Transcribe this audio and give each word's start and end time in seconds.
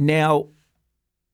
Now, 0.00 0.46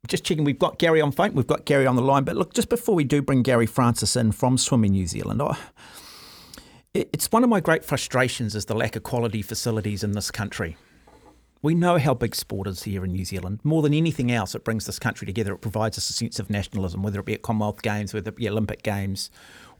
just 0.08 0.24
checking, 0.24 0.42
we've 0.42 0.58
got 0.58 0.78
Gary 0.78 1.02
on 1.02 1.12
phone, 1.12 1.34
we've 1.34 1.46
got 1.46 1.66
Gary 1.66 1.86
on 1.86 1.96
the 1.96 2.02
line. 2.02 2.24
But 2.24 2.36
look, 2.36 2.54
just 2.54 2.70
before 2.70 2.94
we 2.94 3.04
do 3.04 3.20
bring 3.20 3.42
Gary 3.42 3.66
Francis 3.66 4.16
in 4.16 4.32
from 4.32 4.56
Swimming 4.56 4.92
New 4.92 5.06
Zealand, 5.06 5.42
it's 6.94 7.30
one 7.30 7.44
of 7.44 7.50
my 7.50 7.60
great 7.60 7.84
frustrations 7.84 8.54
is 8.54 8.64
the 8.64 8.74
lack 8.74 8.96
of 8.96 9.02
quality 9.02 9.42
facilities 9.42 10.02
in 10.02 10.12
this 10.12 10.30
country. 10.30 10.78
We 11.60 11.74
know 11.74 11.98
how 11.98 12.14
big 12.14 12.34
sport 12.34 12.66
is 12.66 12.82
here 12.82 13.04
in 13.04 13.12
New 13.12 13.24
Zealand. 13.24 13.60
More 13.64 13.82
than 13.82 13.92
anything 13.92 14.32
else, 14.32 14.54
it 14.54 14.64
brings 14.64 14.86
this 14.86 14.98
country 14.98 15.26
together. 15.26 15.54
It 15.54 15.58
provides 15.58 15.98
us 15.98 16.08
a 16.08 16.12
sense 16.14 16.38
of 16.38 16.48
nationalism, 16.48 17.02
whether 17.02 17.20
it 17.20 17.26
be 17.26 17.34
at 17.34 17.42
Commonwealth 17.42 17.82
Games, 17.82 18.14
whether 18.14 18.30
it 18.30 18.36
be 18.36 18.48
Olympic 18.48 18.82
Games, 18.82 19.30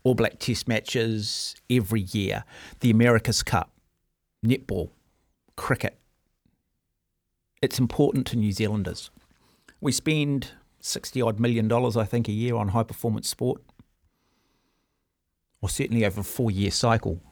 All 0.03 0.15
Black 0.15 0.39
Test 0.39 0.69
matches 0.69 1.55
every 1.71 2.03
year, 2.03 2.45
the 2.81 2.91
America's 2.91 3.43
Cup, 3.43 3.71
netball, 4.45 4.91
cricket. 5.57 5.99
It's 7.65 7.79
important 7.79 8.27
to 8.27 8.37
New 8.37 8.53
Zealanders. 8.53 9.11
We 9.81 9.91
spend 9.91 10.51
60 10.81 11.23
odd 11.23 11.41
million 11.41 11.67
dollars, 11.67 11.97
I 11.97 12.05
think, 12.05 12.29
a 12.29 12.33
year 12.33 12.57
on 12.57 12.69
high 12.69 12.83
performance 12.83 13.27
sport, 13.27 13.63
or 15.63 15.71
certainly 15.71 16.05
over 16.05 16.21
a 16.21 16.25
four 16.25 16.51
year 16.51 16.71
cycle. 16.71 17.23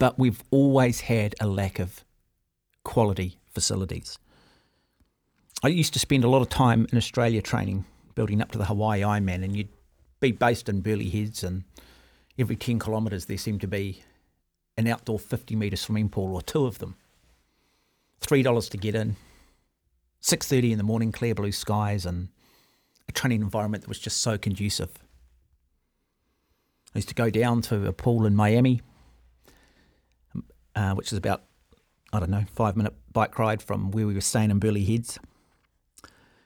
But 0.00 0.18
we've 0.18 0.42
always 0.50 1.02
had 1.02 1.36
a 1.38 1.46
lack 1.46 1.78
of 1.78 2.04
quality 2.82 3.38
facilities. 3.48 4.18
I 5.62 5.68
used 5.68 5.92
to 5.92 6.00
spend 6.00 6.24
a 6.24 6.28
lot 6.28 6.42
of 6.42 6.48
time 6.48 6.88
in 6.90 6.98
Australia 6.98 7.40
training, 7.40 7.84
building 8.16 8.42
up 8.42 8.50
to 8.50 8.58
the 8.58 8.64
Hawaii 8.64 9.02
Ironman, 9.02 9.44
and 9.44 9.54
you'd 9.54 9.68
be 10.18 10.32
based 10.32 10.68
in 10.68 10.80
Burleigh 10.80 11.10
Heads, 11.10 11.44
and 11.44 11.62
every 12.36 12.56
10 12.56 12.80
kilometres 12.80 13.26
there 13.26 13.38
seemed 13.38 13.60
to 13.60 13.68
be 13.68 14.02
an 14.76 14.88
outdoor 14.88 15.20
50 15.20 15.54
metre 15.54 15.76
swimming 15.76 16.08
pool 16.08 16.34
or 16.34 16.42
two 16.42 16.66
of 16.66 16.80
them. 16.80 16.96
$3 18.20 18.70
to 18.70 18.76
get 18.76 18.94
in, 18.94 19.16
6.30 20.22 20.72
in 20.72 20.78
the 20.78 20.84
morning, 20.84 21.12
clear 21.12 21.34
blue 21.34 21.52
skies, 21.52 22.04
and 22.04 22.28
a 23.08 23.12
training 23.12 23.40
environment 23.40 23.82
that 23.82 23.88
was 23.88 23.98
just 23.98 24.20
so 24.20 24.36
conducive. 24.36 24.90
I 26.94 26.98
used 26.98 27.08
to 27.08 27.14
go 27.14 27.30
down 27.30 27.62
to 27.62 27.86
a 27.86 27.92
pool 27.92 28.26
in 28.26 28.34
Miami, 28.34 28.82
uh, 30.74 30.94
which 30.94 31.12
is 31.12 31.18
about 31.18 31.44
I 32.12 32.18
don't 32.18 32.30
know, 32.30 32.44
five 32.52 32.76
minute 32.76 32.94
bike 33.12 33.38
ride 33.38 33.62
from 33.62 33.92
where 33.92 34.06
we 34.06 34.14
were 34.14 34.20
staying 34.20 34.50
in 34.50 34.58
Burleigh 34.58 34.84
Heads. 34.84 35.18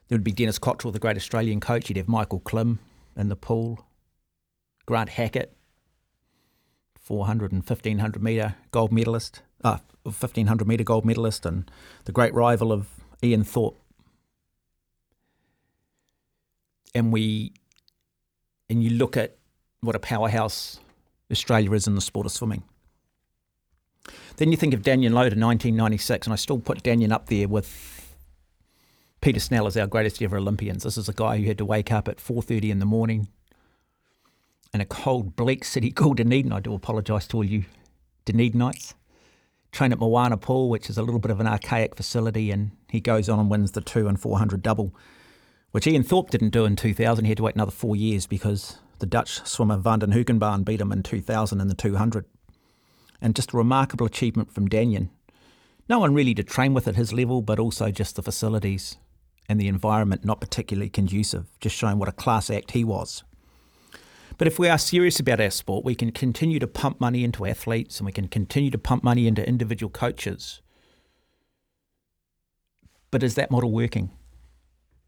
There 0.08 0.16
would 0.16 0.24
be 0.24 0.32
Dennis 0.32 0.58
Cottrell, 0.58 0.92
the 0.92 0.98
great 0.98 1.16
Australian 1.16 1.60
coach. 1.60 1.88
You'd 1.88 1.96
have 1.96 2.08
Michael 2.08 2.40
Klim 2.40 2.80
in 3.16 3.28
the 3.28 3.36
pool, 3.36 3.86
Grant 4.84 5.08
Hackett, 5.10 5.56
400 7.00 7.52
and 7.52 7.62
1500 7.62 8.22
metre 8.22 8.56
gold 8.70 8.92
medalist, 8.92 9.42
uh, 9.64 9.78
1500 10.04 10.68
metre 10.68 10.84
gold 10.84 11.04
medalist, 11.04 11.46
and 11.46 11.70
the 12.04 12.12
great 12.12 12.34
rival 12.34 12.70
of 12.70 12.88
Ian 13.22 13.44
Thorpe. 13.44 13.78
And 16.94 17.12
we, 17.12 17.52
and 18.70 18.84
you 18.84 18.90
look 18.90 19.16
at 19.16 19.36
what 19.80 19.96
a 19.96 19.98
powerhouse 19.98 20.78
Australia 21.30 21.72
is 21.72 21.86
in 21.86 21.94
the 21.94 22.00
sport 22.00 22.26
of 22.26 22.32
swimming. 22.32 22.62
Then 24.36 24.50
you 24.50 24.56
think 24.56 24.74
of 24.74 24.82
Daniel 24.82 25.12
Danyon 25.12 25.14
Loader, 25.14 25.40
1996, 25.40 26.26
and 26.26 26.32
I 26.32 26.36
still 26.36 26.58
put 26.58 26.82
Daniel 26.82 27.12
up 27.12 27.26
there 27.26 27.48
with 27.48 28.16
Peter 29.20 29.40
Snell 29.40 29.66
as 29.66 29.76
our 29.76 29.86
greatest 29.86 30.20
ever 30.20 30.36
Olympians. 30.36 30.82
This 30.82 30.98
is 30.98 31.08
a 31.08 31.12
guy 31.12 31.38
who 31.38 31.44
had 31.44 31.58
to 31.58 31.64
wake 31.64 31.90
up 31.90 32.08
at 32.08 32.18
4.30 32.18 32.70
in 32.70 32.78
the 32.78 32.84
morning 32.84 33.28
in 34.74 34.80
a 34.80 34.84
cold, 34.84 35.36
bleak 35.36 35.64
city 35.64 35.90
called 35.92 36.18
Dunedin. 36.18 36.52
I 36.52 36.60
do 36.60 36.74
apologise 36.74 37.26
to 37.28 37.38
all 37.38 37.44
you 37.44 37.64
Dunedinites. 38.26 38.94
Train 39.74 39.92
at 39.92 39.98
Moana 39.98 40.36
Pool, 40.36 40.70
which 40.70 40.88
is 40.88 40.96
a 40.96 41.02
little 41.02 41.18
bit 41.18 41.32
of 41.32 41.40
an 41.40 41.48
archaic 41.48 41.96
facility, 41.96 42.52
and 42.52 42.70
he 42.88 43.00
goes 43.00 43.28
on 43.28 43.40
and 43.40 43.50
wins 43.50 43.72
the 43.72 43.80
two 43.80 44.06
and 44.06 44.20
400 44.20 44.62
double, 44.62 44.94
which 45.72 45.88
Ian 45.88 46.04
Thorpe 46.04 46.30
didn't 46.30 46.50
do 46.50 46.64
in 46.64 46.76
2000. 46.76 47.24
He 47.24 47.30
had 47.30 47.38
to 47.38 47.42
wait 47.42 47.56
another 47.56 47.72
four 47.72 47.96
years 47.96 48.24
because 48.24 48.78
the 49.00 49.06
Dutch 49.06 49.44
swimmer 49.44 49.76
Van 49.76 49.98
den 49.98 50.12
Hoogenband 50.12 50.64
beat 50.64 50.80
him 50.80 50.92
in 50.92 51.02
2000 51.02 51.60
in 51.60 51.66
the 51.66 51.74
200 51.74 52.24
and 53.20 53.34
just 53.34 53.52
a 53.52 53.56
remarkable 53.56 54.06
achievement 54.06 54.52
from 54.52 54.68
Danyon. 54.68 55.08
No 55.88 55.98
one 55.98 56.14
really 56.14 56.34
to 56.34 56.44
train 56.44 56.72
with 56.72 56.86
at 56.86 56.94
his 56.94 57.12
level, 57.12 57.42
but 57.42 57.58
also 57.58 57.90
just 57.90 58.14
the 58.14 58.22
facilities 58.22 58.96
and 59.48 59.60
the 59.60 59.66
environment 59.66 60.24
not 60.24 60.40
particularly 60.40 60.88
conducive, 60.88 61.46
just 61.60 61.74
showing 61.74 61.98
what 61.98 62.08
a 62.08 62.12
class 62.12 62.48
act 62.48 62.70
he 62.70 62.84
was. 62.84 63.24
But 64.36 64.48
if 64.48 64.58
we 64.58 64.68
are 64.68 64.78
serious 64.78 65.20
about 65.20 65.40
our 65.40 65.50
sport, 65.50 65.84
we 65.84 65.94
can 65.94 66.10
continue 66.10 66.58
to 66.58 66.66
pump 66.66 67.00
money 67.00 67.24
into 67.24 67.46
athletes 67.46 67.98
and 67.98 68.06
we 68.06 68.12
can 68.12 68.28
continue 68.28 68.70
to 68.70 68.78
pump 68.78 69.04
money 69.04 69.26
into 69.26 69.46
individual 69.46 69.90
coaches. 69.90 70.60
But 73.10 73.22
is 73.22 73.36
that 73.36 73.50
model 73.50 73.70
working? 73.70 74.10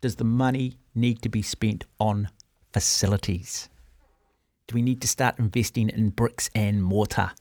Does 0.00 0.16
the 0.16 0.25
money 0.25 0.78
need 0.94 1.22
to 1.22 1.28
be 1.28 1.42
spent 1.42 1.84
on 1.98 2.28
facilities? 2.72 3.69
Do 4.69 4.75
we 4.75 4.82
need 4.82 5.00
to 5.00 5.09
start 5.09 5.38
investing 5.38 5.88
in 5.88 6.10
bricks 6.10 6.50
and 6.54 6.82
mortar? 6.82 7.32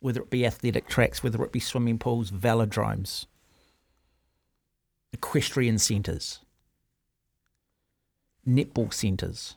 whether 0.00 0.22
it 0.22 0.30
be 0.30 0.46
athletic 0.46 0.88
tracks, 0.88 1.22
whether 1.22 1.42
it 1.44 1.52
be 1.52 1.60
swimming 1.60 1.98
pools, 1.98 2.30
velodromes, 2.30 3.26
equestrian 5.12 5.78
centres, 5.78 6.40
netball 8.48 8.92
centres, 8.92 9.56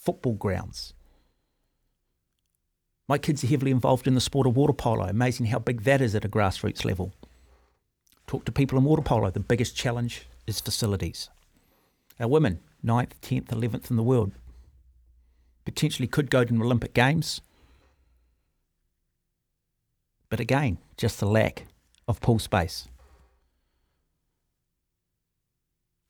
football 0.00 0.34
grounds. 0.34 0.94
My 3.08 3.18
kids 3.18 3.42
are 3.42 3.48
heavily 3.48 3.70
involved 3.70 4.06
in 4.06 4.14
the 4.14 4.20
sport 4.20 4.46
of 4.46 4.56
water 4.56 4.72
polo. 4.72 5.04
Amazing 5.04 5.46
how 5.46 5.58
big 5.58 5.82
that 5.82 6.00
is 6.00 6.14
at 6.14 6.24
a 6.24 6.28
grassroots 6.28 6.84
level. 6.84 7.12
Talk 8.26 8.44
to 8.44 8.52
people 8.52 8.78
in 8.78 8.84
water 8.84 9.02
polo. 9.02 9.30
The 9.30 9.40
biggest 9.40 9.76
challenge 9.76 10.26
is 10.46 10.60
facilities. 10.60 11.28
Our 12.20 12.28
women, 12.28 12.60
9th, 12.84 13.12
10th, 13.22 13.48
11th 13.48 13.90
in 13.90 13.96
the 13.96 14.02
world, 14.02 14.32
potentially 15.64 16.06
could 16.06 16.30
go 16.30 16.44
to 16.44 16.54
an 16.54 16.62
Olympic 16.62 16.94
Games 16.94 17.40
but 20.30 20.40
again, 20.40 20.78
just 20.96 21.20
the 21.20 21.26
lack 21.26 21.66
of 22.08 22.20
pool 22.20 22.38
space. 22.38 22.88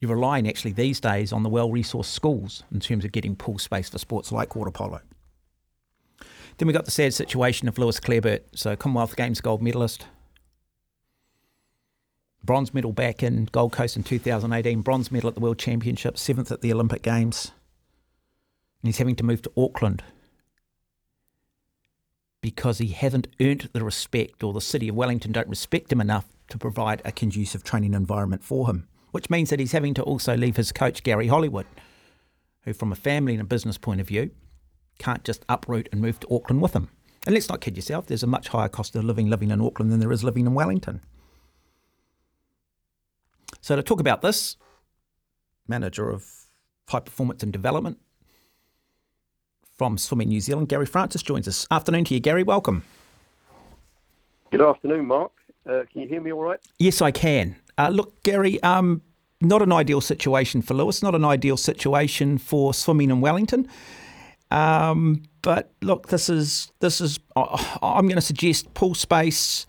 You're 0.01 0.15
relying 0.15 0.49
actually 0.49 0.73
these 0.73 0.99
days 0.99 1.33
on 1.33 1.43
the 1.43 1.51
well 1.51 1.69
resourced 1.69 2.07
schools 2.07 2.63
in 2.73 2.81
terms 2.81 3.05
of 3.05 3.13
getting 3.13 3.37
pool 3.37 3.59
space 3.59 3.91
for 3.91 3.99
sports 3.99 4.33
like 4.33 4.57
water 4.57 4.71
polo. 4.71 5.01
Then 6.57 6.67
we 6.67 6.73
got 6.73 6.87
the 6.87 6.91
sad 6.91 7.15
situation 7.15 7.69
of 7.69 7.79
Lewis 7.79 8.01
Clareburt, 8.01 8.43
so 8.55 8.77
Commonwealth 8.77 9.17
Games 9.17 9.41
gold 9.41 9.63
medalist, 9.63 10.07
bronze 12.43 12.75
medal 12.75 12.93
back 12.93 13.23
in 13.23 13.47
Gold 13.53 13.73
Coast 13.73 13.97
in 13.97 14.03
2018, 14.03 14.81
bronze 14.81 15.13
medal 15.13 15.29
at 15.29 15.35
the 15.35 15.41
World 15.41 15.59
Championships, 15.59 16.21
seventh 16.21 16.51
at 16.51 16.61
the 16.61 16.73
Olympic 16.73 17.03
Games. 17.03 17.53
And 18.83 18.89
he's 18.89 18.99
having 18.99 19.17
to 19.17 19.25
move 19.25 19.43
to 19.43 19.53
Auckland 19.57 20.03
because 22.41 22.79
he 22.79 22.89
hasn't 22.89 23.29
earned 23.41 23.69
the 23.73 23.85
respect 23.85 24.43
or 24.43 24.53
the 24.53 24.61
city 24.61 24.89
of 24.89 24.95
Wellington 24.95 25.33
don't 25.33 25.49
respect 25.49 25.93
him 25.93 26.01
enough 26.01 26.27
to 26.49 26.59
provide 26.59 27.03
a 27.05 27.13
conducive 27.13 27.63
training 27.63 27.95
environment 27.95 28.43
for 28.43 28.69
him, 28.69 28.89
which 29.11 29.31
means 29.31 29.51
that 29.51 29.61
he's 29.61 29.73
having 29.73 29.95
to 29.95 30.03
also 30.03 30.37
leave 30.37 30.57
his 30.57 30.73
coach, 30.73 31.03
Gary 31.03 31.29
Hollywood, 31.29 31.67
who, 32.63 32.73
from 32.73 32.93
a 32.93 32.97
family 32.97 33.33
and 33.35 33.43
a 33.43 33.45
business 33.45 33.79
point 33.79 34.01
of 34.01 34.09
view, 34.09 34.31
can't 34.99 35.25
just 35.25 35.45
uproot 35.49 35.89
and 35.93 36.01
move 36.01 36.21
to 36.21 36.35
Auckland 36.35 36.61
with 36.61 36.75
him. 36.75 36.89
And 37.27 37.35
let's 37.35 37.49
not 37.49 37.61
kid 37.61 37.77
yourself, 37.77 38.07
there's 38.07 38.23
a 38.23 38.27
much 38.27 38.49
higher 38.49 38.69
cost 38.69 38.97
of 38.97 39.05
living 39.05 39.29
living 39.29 39.51
in 39.51 39.61
Auckland 39.61 39.93
than 39.93 40.01
there 40.01 40.13
is 40.13 40.25
living 40.25 40.47
in 40.47 40.55
Wellington. 40.55 41.01
So, 43.61 43.77
to 43.77 43.83
talk 43.83 44.01
about 44.01 44.23
this, 44.23 44.57
manager 45.69 46.11
of 46.11 46.27
high 46.89 47.01
performance 47.01 47.43
and 47.43 47.53
development, 47.53 47.99
from 49.81 49.97
Swimming 49.97 50.29
New 50.29 50.41
Zealand. 50.41 50.69
Gary 50.69 50.85
Francis 50.85 51.23
joins 51.23 51.49
us. 51.49 51.67
Afternoon 51.71 52.05
to 52.05 52.13
you, 52.13 52.21
Gary. 52.21 52.43
Welcome. 52.43 52.85
Good 54.51 54.61
afternoon, 54.61 55.07
Mark. 55.07 55.33
Uh, 55.67 55.85
can 55.91 56.03
you 56.03 56.07
hear 56.07 56.21
me 56.21 56.35
all 56.35 56.43
right? 56.43 56.61
Yes, 56.79 57.01
I 57.01 57.11
can. 57.11 57.57
Uh, 57.81 57.89
look, 57.89 58.23
Gary, 58.25 58.63
um, 58.63 59.01
not 59.41 59.63
an 59.63 59.73
ideal 59.73 60.03
situation 60.03 60.61
for 60.61 60.75
Lewis, 60.75 61.03
not 61.03 61.15
an 61.15 61.25
ideal 61.25 61.57
situation 61.57 62.37
for 62.37 62.75
swimming 62.75 63.09
in 63.09 63.23
Wellington. 63.23 63.67
Um, 64.51 65.23
but 65.41 65.73
look, 65.81 66.09
this 66.09 66.29
is 66.29 66.71
this 66.81 67.01
is. 67.01 67.19
Uh, 67.35 67.57
I'm 67.83 68.05
going 68.05 68.17
to 68.17 68.21
suggest 68.21 68.75
pool 68.75 68.95
space 68.95 69.67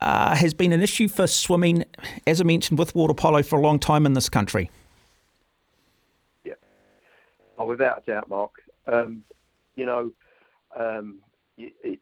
uh, 0.00 0.36
has 0.36 0.54
been 0.54 0.72
an 0.72 0.82
issue 0.82 1.08
for 1.08 1.26
swimming, 1.26 1.84
as 2.28 2.40
I 2.40 2.44
mentioned, 2.44 2.78
with 2.78 2.94
water 2.94 3.14
polo 3.14 3.42
for 3.42 3.58
a 3.58 3.62
long 3.62 3.80
time 3.80 4.06
in 4.06 4.12
this 4.12 4.28
country. 4.28 4.70
Yeah, 6.44 6.54
oh, 7.58 7.66
without 7.66 8.04
a 8.06 8.10
doubt, 8.12 8.28
Mark. 8.28 8.52
Um, 8.86 9.24
you 9.74 9.84
know, 9.84 10.12
um, 10.78 11.18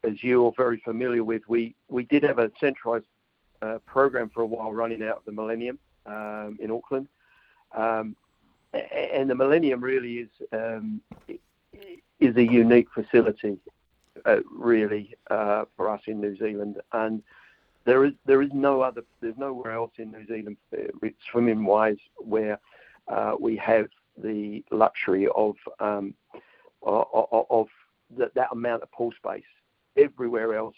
as 0.04 0.22
you're 0.22 0.52
very 0.54 0.82
familiar 0.84 1.24
with, 1.24 1.48
we, 1.48 1.74
we 1.88 2.04
did 2.04 2.24
have 2.24 2.38
a 2.38 2.50
centralised 2.60 3.06
uh, 3.62 3.78
program 3.86 4.30
for 4.30 4.42
a 4.42 4.46
while 4.46 4.72
running 4.72 5.02
out 5.02 5.18
of 5.18 5.24
the 5.24 5.32
Millennium 5.32 5.78
um, 6.06 6.58
in 6.60 6.70
Auckland. 6.70 7.08
Um, 7.74 8.16
and 8.72 9.28
the 9.28 9.34
Millennium 9.34 9.80
really 9.80 10.18
is 10.18 10.28
um, 10.52 11.00
is 12.20 12.36
a 12.36 12.42
unique 12.42 12.88
facility, 12.92 13.58
uh, 14.24 14.38
really, 14.50 15.14
uh, 15.30 15.64
for 15.76 15.88
us 15.88 16.02
in 16.06 16.20
New 16.20 16.36
Zealand. 16.36 16.80
And 16.92 17.22
there 17.84 18.04
is 18.04 18.12
there 18.26 18.42
is 18.42 18.50
no 18.52 18.82
other 18.82 19.04
there's 19.20 19.38
nowhere 19.38 19.72
else 19.72 19.92
in 19.98 20.12
New 20.12 20.26
Zealand 20.26 20.56
uh, 20.76 21.08
swimming 21.30 21.64
wise 21.64 21.98
where 22.18 22.58
uh, 23.08 23.34
we 23.40 23.56
have 23.56 23.88
the 24.16 24.62
luxury 24.70 25.28
of 25.34 25.56
um, 25.80 26.14
of, 26.82 27.46
of 27.50 27.68
that, 28.16 28.34
that 28.34 28.48
amount 28.52 28.82
of 28.82 28.92
pool 28.92 29.12
space. 29.12 29.42
Everywhere 29.96 30.54
else, 30.54 30.76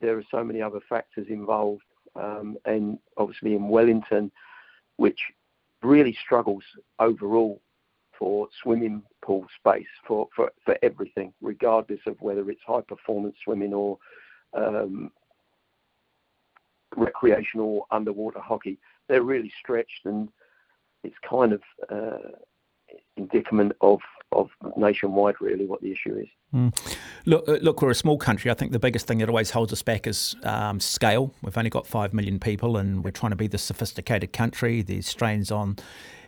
there 0.00 0.18
are 0.18 0.24
so 0.30 0.42
many 0.44 0.62
other 0.62 0.80
factors 0.88 1.26
involved, 1.28 1.82
um, 2.16 2.56
and 2.64 2.98
obviously 3.16 3.54
in 3.54 3.68
Wellington, 3.68 4.30
which 4.96 5.18
really 5.82 6.16
struggles 6.24 6.64
overall 6.98 7.60
for 8.18 8.48
swimming 8.62 9.02
pool 9.22 9.46
space 9.56 9.86
for, 10.06 10.28
everything, 10.82 11.32
regardless 11.40 12.00
of 12.06 12.20
whether 12.20 12.50
it's 12.50 12.60
high 12.66 12.80
performance 12.80 13.36
swimming 13.44 13.72
or 13.72 13.98
um, 14.54 15.10
recreational 16.96 17.86
underwater 17.90 18.40
hockey. 18.40 18.78
They're 19.08 19.22
really 19.22 19.52
stretched, 19.60 20.04
and 20.04 20.28
it's 21.04 21.16
kind 21.28 21.52
of 21.52 21.62
uh, 21.88 22.30
indicament 23.16 23.72
of 23.80 24.00
of 24.32 24.50
nationwide 24.76 25.34
really 25.40 25.66
what 25.66 25.80
the 25.80 25.90
issue 25.90 26.16
is. 26.16 26.28
Mm. 26.54 26.96
Look, 27.26 27.48
uh, 27.48 27.58
look, 27.60 27.82
we're 27.82 27.90
a 27.90 27.94
small 27.94 28.18
country. 28.18 28.50
I 28.50 28.54
think 28.54 28.72
the 28.72 28.78
biggest 28.78 29.06
thing 29.06 29.18
that 29.18 29.28
always 29.28 29.50
holds 29.50 29.72
us 29.72 29.82
back 29.82 30.06
is 30.06 30.34
um, 30.44 30.80
scale. 30.80 31.34
We've 31.42 31.56
only 31.56 31.70
got 31.70 31.86
five 31.86 32.14
million 32.14 32.38
people, 32.38 32.76
and 32.76 33.04
we're 33.04 33.10
trying 33.10 33.30
to 33.30 33.36
be 33.36 33.46
the 33.46 33.58
sophisticated 33.58 34.32
country. 34.32 34.82
There's 34.82 35.06
strains 35.06 35.50
on 35.50 35.76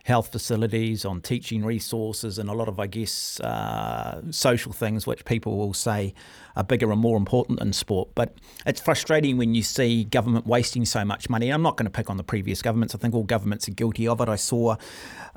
health 0.03 0.31
facilities, 0.31 1.05
on 1.05 1.21
teaching 1.21 1.63
resources, 1.63 2.39
and 2.39 2.49
a 2.49 2.53
lot 2.53 2.67
of, 2.67 2.79
I 2.79 2.87
guess, 2.87 3.39
uh, 3.39 4.21
social 4.31 4.73
things 4.73 5.05
which 5.05 5.25
people 5.25 5.57
will 5.57 5.73
say 5.73 6.13
are 6.55 6.63
bigger 6.63 6.91
and 6.91 6.99
more 6.99 7.17
important 7.17 7.59
than 7.59 7.71
sport. 7.73 8.09
But 8.15 8.35
it's 8.65 8.81
frustrating 8.81 9.37
when 9.37 9.53
you 9.53 9.63
see 9.63 10.03
government 10.03 10.47
wasting 10.47 10.85
so 10.85 11.05
much 11.05 11.29
money. 11.29 11.49
I'm 11.49 11.61
not 11.61 11.77
going 11.77 11.85
to 11.85 11.91
pick 11.91 12.09
on 12.09 12.17
the 12.17 12.23
previous 12.23 12.61
governments. 12.61 12.95
I 12.95 12.97
think 12.97 13.13
all 13.13 13.23
governments 13.23 13.67
are 13.67 13.73
guilty 13.73 14.07
of 14.07 14.21
it. 14.21 14.29
I 14.29 14.35
saw 14.35 14.75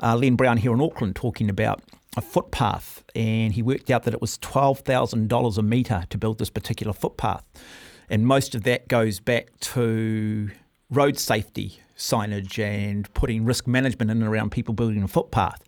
uh, 0.02 0.16
Len 0.16 0.34
Brown 0.34 0.56
here 0.56 0.72
in 0.72 0.80
Auckland 0.80 1.14
talking 1.14 1.50
about 1.50 1.82
a 2.16 2.20
footpath, 2.20 3.02
and 3.14 3.52
he 3.52 3.62
worked 3.62 3.90
out 3.90 4.04
that 4.04 4.14
it 4.14 4.20
was 4.20 4.38
$12,000 4.38 5.58
a 5.58 5.62
metre 5.62 6.04
to 6.10 6.18
build 6.18 6.38
this 6.38 6.50
particular 6.50 6.92
footpath. 6.92 7.44
And 8.08 8.26
most 8.26 8.54
of 8.54 8.62
that 8.64 8.88
goes 8.88 9.20
back 9.20 9.58
to 9.60 10.50
road 10.90 11.18
safety 11.18 11.80
signage 11.96 12.62
and 12.62 13.12
putting 13.14 13.44
risk 13.44 13.66
management 13.66 14.10
in 14.10 14.18
and 14.18 14.26
around 14.26 14.50
people 14.50 14.74
building 14.74 15.02
a 15.02 15.08
footpath. 15.08 15.62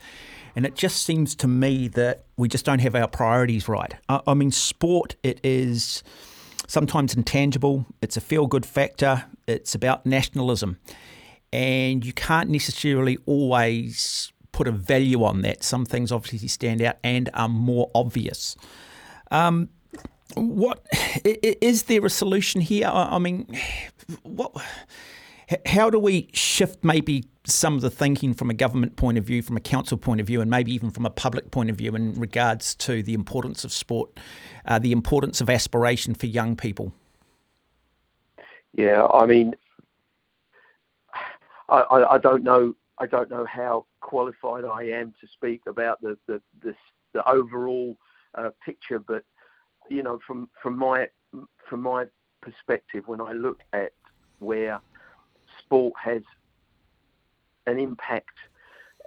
And 0.55 0.65
it 0.65 0.75
just 0.75 1.05
seems 1.05 1.35
to 1.37 1.49
me 1.49 1.89
that 1.89 2.25
we 2.37 2.49
just 2.49 2.65
don't 2.65 2.81
have 2.81 2.95
our 2.95 3.09
priorities 3.09 3.69
right. 3.69 3.95
I, 4.09 4.21
I 4.27 4.35
mean, 4.35 4.51
sport, 4.51 5.17
it 5.23 5.39
is 5.45 6.03
sometimes 6.67 7.15
intangible, 7.15 7.87
it's 8.03 8.17
a 8.17 8.21
feel 8.21 8.47
good 8.47 8.67
factor, 8.67 9.25
it's 9.47 9.75
about 9.75 10.07
nationalism. 10.07 10.79
And 11.53 12.05
you 12.05 12.13
can't 12.13 12.51
necessarily 12.51 13.19
always 13.27 14.33
put 14.57 14.67
a 14.67 14.73
value 14.73 15.23
on 15.23 15.43
that. 15.43 15.63
Some 15.63 15.85
things 15.85 16.11
obviously 16.11 16.49
stand 16.49 16.81
out 16.81 16.97
and 17.05 17.29
are 17.35 17.49
more 17.49 17.91
obvious. 17.95 18.57
Um, 19.31 19.69
what 20.35 20.85
is 21.25 21.85
there 21.85 22.05
a 22.07 22.11
solution 22.11 22.63
here? 22.63 22.89
I 22.89 23.19
mean, 23.19 23.47
what? 24.23 24.53
How 25.67 25.91
do 25.91 25.99
we 25.99 26.29
shift 26.33 26.83
maybe 26.83 27.25
some 27.45 27.75
of 27.75 27.83
the 27.83 27.91
thinking 27.91 28.35
from 28.35 28.51
a 28.51 28.55
government 28.55 28.97
point 28.97 29.19
of 29.19 29.25
view, 29.25 29.43
from 29.43 29.57
a 29.57 29.61
council 29.61 29.99
point 29.99 30.21
of 30.21 30.27
view, 30.27 30.41
and 30.41 30.51
maybe 30.51 30.73
even 30.73 30.91
from 30.91 31.05
a 31.05 31.11
public 31.11 31.51
point 31.51 31.71
of 31.71 31.77
view 31.77 31.95
in 31.95 32.15
regards 32.15 32.75
to 32.77 33.03
the 33.03 33.15
importance 33.15 33.63
of 33.63 33.73
sport, 33.73 34.11
uh, 34.65 34.79
the 34.79 34.91
importance 34.91 35.41
of 35.41 35.51
aspiration 35.51 36.15
for 36.15 36.27
young 36.27 36.57
people? 36.57 36.93
Yeah, 38.73 39.07
I 39.07 39.27
mean, 39.27 39.55
I, 41.69 41.81
I, 41.83 42.15
I 42.15 42.19
don't 42.19 42.43
know. 42.43 42.75
I 42.99 43.07
don't 43.07 43.31
know 43.31 43.45
how 43.45 43.85
qualified 44.07 44.65
I 44.65 44.85
am 44.85 45.13
to 45.21 45.27
speak 45.27 45.63
about 45.67 46.01
the 46.01 46.17
the, 46.29 46.41
the, 46.63 46.75
the 47.13 47.29
overall 47.29 47.97
uh, 48.37 48.51
picture, 48.65 49.01
but 49.01 49.25
you 49.89 50.03
know, 50.03 50.21
from 50.27 50.49
from 50.63 50.79
my 50.79 51.09
from 51.69 51.83
my 51.83 52.07
perspective, 52.41 53.03
when 53.07 53.21
I 53.21 53.33
look 53.33 53.61
at 53.73 53.93
where 54.39 54.81
sport 55.59 55.95
has 56.03 56.23
an 57.67 57.81
impact 57.81 58.37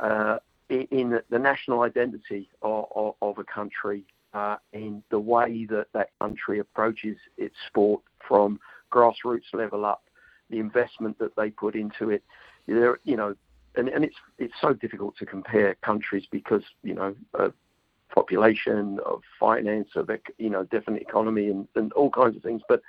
uh, 0.03 0.37
in 0.69 1.21
the 1.29 1.39
national 1.39 1.81
identity 1.81 2.49
of, 2.61 2.85
of, 2.93 3.13
of 3.21 3.37
a 3.37 3.43
country 3.43 4.03
uh, 4.33 4.57
and 4.73 5.01
the 5.09 5.19
way 5.19 5.65
that 5.69 5.87
that 5.93 6.09
country 6.19 6.59
approaches 6.59 7.17
its 7.37 7.55
sport 7.67 8.01
from 8.27 8.59
grassroots 8.91 9.53
level 9.53 9.85
up, 9.85 10.03
the 10.49 10.59
investment 10.59 11.17
that 11.19 11.35
they 11.37 11.49
put 11.49 11.75
into 11.75 12.09
it. 12.09 12.23
There, 12.67 12.99
you 13.03 13.15
know, 13.15 13.35
and, 13.75 13.89
and 13.89 14.03
it's 14.03 14.15
it's 14.37 14.53
so 14.59 14.73
difficult 14.73 15.17
to 15.17 15.25
compare 15.25 15.75
countries 15.75 16.25
because 16.31 16.63
you 16.83 16.93
know 16.93 17.15
of 17.33 17.53
population, 18.13 18.99
of 19.05 19.21
finance, 19.39 19.89
of 19.95 20.09
you 20.37 20.49
know 20.49 20.63
different 20.65 21.01
economy 21.01 21.47
and, 21.49 21.67
and 21.75 21.93
all 21.93 22.09
kinds 22.09 22.35
of 22.35 22.43
things. 22.43 22.61
But 22.67 22.81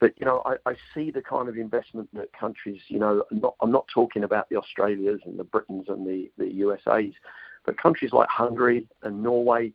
but 0.00 0.12
you 0.18 0.26
know, 0.26 0.42
I, 0.44 0.56
I 0.70 0.74
see 0.94 1.10
the 1.10 1.22
kind 1.22 1.48
of 1.48 1.56
investment 1.56 2.08
that 2.14 2.32
countries, 2.32 2.80
you 2.88 2.98
know, 2.98 3.24
not, 3.30 3.54
I'm 3.60 3.72
not 3.72 3.86
talking 3.92 4.24
about 4.24 4.48
the 4.48 4.56
Australias 4.56 5.20
and 5.24 5.38
the 5.38 5.44
Britons 5.44 5.86
and 5.88 6.06
the 6.06 6.30
the 6.38 6.52
USA's, 6.52 7.14
but 7.64 7.78
countries 7.78 8.12
like 8.12 8.28
Hungary 8.28 8.86
and 9.02 9.22
Norway, 9.22 9.72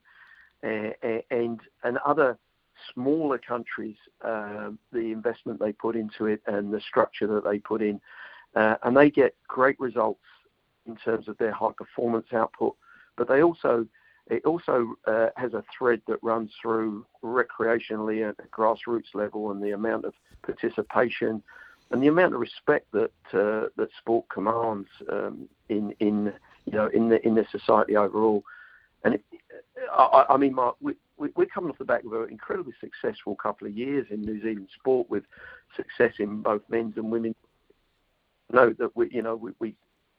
and 0.61 0.93
and, 1.29 1.59
and 1.83 1.97
other 2.05 2.37
smaller 2.93 3.37
countries, 3.37 3.95
uh, 4.25 4.71
the 4.91 5.11
investment 5.11 5.59
they 5.59 5.71
put 5.71 5.95
into 5.95 6.25
it 6.25 6.41
and 6.47 6.73
the 6.73 6.81
structure 6.81 7.27
that 7.27 7.43
they 7.43 7.59
put 7.59 7.81
in, 7.81 8.01
uh, 8.55 8.75
and 8.83 8.95
they 8.95 9.09
get 9.09 9.35
great 9.47 9.79
results 9.79 10.21
in 10.85 10.95
terms 10.97 11.27
of 11.27 11.37
their 11.37 11.51
high 11.51 11.71
performance 11.77 12.27
output, 12.33 12.75
but 13.17 13.27
they 13.27 13.41
also 13.41 13.85
it 14.27 14.45
also 14.45 14.95
uh, 15.05 15.27
has 15.35 15.53
a 15.53 15.63
thread 15.77 16.01
that 16.07 16.17
runs 16.23 16.51
through 16.61 17.05
recreationally 17.23 18.27
at 18.27 18.35
a 18.39 18.47
grassroots 18.47 19.13
level 19.13 19.51
and 19.51 19.61
the 19.61 19.71
amount 19.71 20.05
of 20.05 20.13
participation 20.43 21.43
and 21.91 22.01
the 22.01 22.07
amount 22.07 22.33
of 22.33 22.39
respect 22.39 22.87
that 22.91 23.11
uh, 23.33 23.67
that 23.75 23.89
sport 23.99 24.25
commands 24.29 24.87
um, 25.11 25.47
in 25.69 25.93
in 25.99 26.33
you 26.65 26.73
know 26.73 26.87
in 26.87 27.09
the 27.09 27.25
in 27.25 27.35
the 27.35 27.45
society 27.51 27.95
overall. 27.95 28.43
And 29.03 29.15
it, 29.15 29.23
I, 29.91 30.25
I, 30.29 30.37
mean, 30.37 30.55
Mark, 30.55 30.77
we, 30.79 30.93
we, 31.17 31.27
are 31.43 31.47
coming 31.47 31.69
off 31.69 31.77
the 31.77 31.83
back 31.83 32.05
of 32.05 32.13
an 32.13 32.29
incredibly 32.29 32.73
successful 32.79 33.35
couple 33.35 33.67
of 33.67 33.73
years 33.73 34.07
in 34.09 34.21
New 34.21 34.41
Zealand 34.41 34.69
sport 34.79 35.09
with 35.09 35.23
success 35.75 36.13
in 36.19 36.41
both 36.41 36.61
men's 36.69 36.95
and 36.95 37.11
women's. 37.11 37.35
Know 38.53 38.73
that 38.79 38.95
we, 38.95 39.09
you 39.11 39.21
know, 39.21 39.35
we, 39.35 39.51
we 39.59 39.75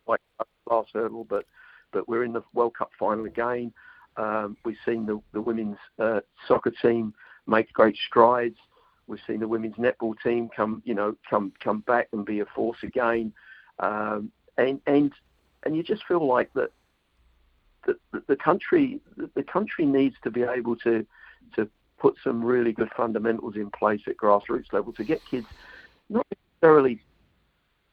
like 0.06 0.20
last 0.68 0.90
hurdle, 0.92 1.24
but 1.24 1.46
but 1.92 2.08
we're 2.08 2.24
in 2.24 2.32
the 2.32 2.42
World 2.52 2.74
Cup 2.76 2.90
final 2.98 3.24
again. 3.24 3.72
Um, 4.16 4.56
we've 4.64 4.76
seen 4.84 5.06
the, 5.06 5.20
the 5.32 5.40
women's 5.40 5.78
uh, 5.98 6.20
soccer 6.46 6.72
team 6.82 7.14
make 7.46 7.72
great 7.72 7.96
strides. 8.08 8.56
We've 9.06 9.20
seen 9.26 9.40
the 9.40 9.48
women's 9.48 9.76
netball 9.76 10.14
team 10.22 10.48
come, 10.54 10.82
you 10.84 10.94
know, 10.94 11.16
come 11.28 11.52
come 11.62 11.80
back 11.80 12.08
and 12.12 12.24
be 12.24 12.40
a 12.40 12.46
force 12.46 12.78
again, 12.82 13.32
um, 13.78 14.32
and 14.58 14.80
and 14.86 15.12
and 15.64 15.76
you 15.76 15.82
just 15.82 16.04
feel 16.06 16.26
like 16.26 16.52
that 16.54 16.70
the, 17.86 17.96
the 18.26 18.36
country 18.36 19.00
the 19.34 19.42
country 19.42 19.84
needs 19.84 20.16
to 20.22 20.30
be 20.30 20.42
able 20.42 20.76
to 20.76 21.06
to 21.54 21.68
put 21.98 22.16
some 22.24 22.42
really 22.42 22.72
good 22.72 22.90
fundamentals 22.96 23.56
in 23.56 23.70
place 23.70 24.00
at 24.06 24.16
grassroots 24.16 24.72
level 24.72 24.92
to 24.92 25.04
get 25.04 25.20
kids 25.30 25.46
not 26.08 26.26
necessarily 26.62 27.00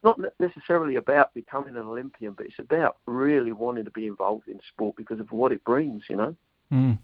not 0.02 0.20
necessarily 0.38 0.96
about 0.96 1.32
becoming 1.34 1.76
an 1.76 1.82
Olympian, 1.82 2.32
but 2.32 2.46
it's 2.46 2.58
about 2.58 2.96
really 3.06 3.52
wanting 3.52 3.84
to 3.84 3.90
be 3.90 4.06
involved 4.06 4.48
in 4.48 4.58
sport 4.68 4.96
because 4.96 5.20
of 5.20 5.30
what 5.32 5.52
it 5.52 5.64
brings, 5.64 6.04
you 6.08 6.16
know. 6.16 6.36
Mm. 6.72 6.98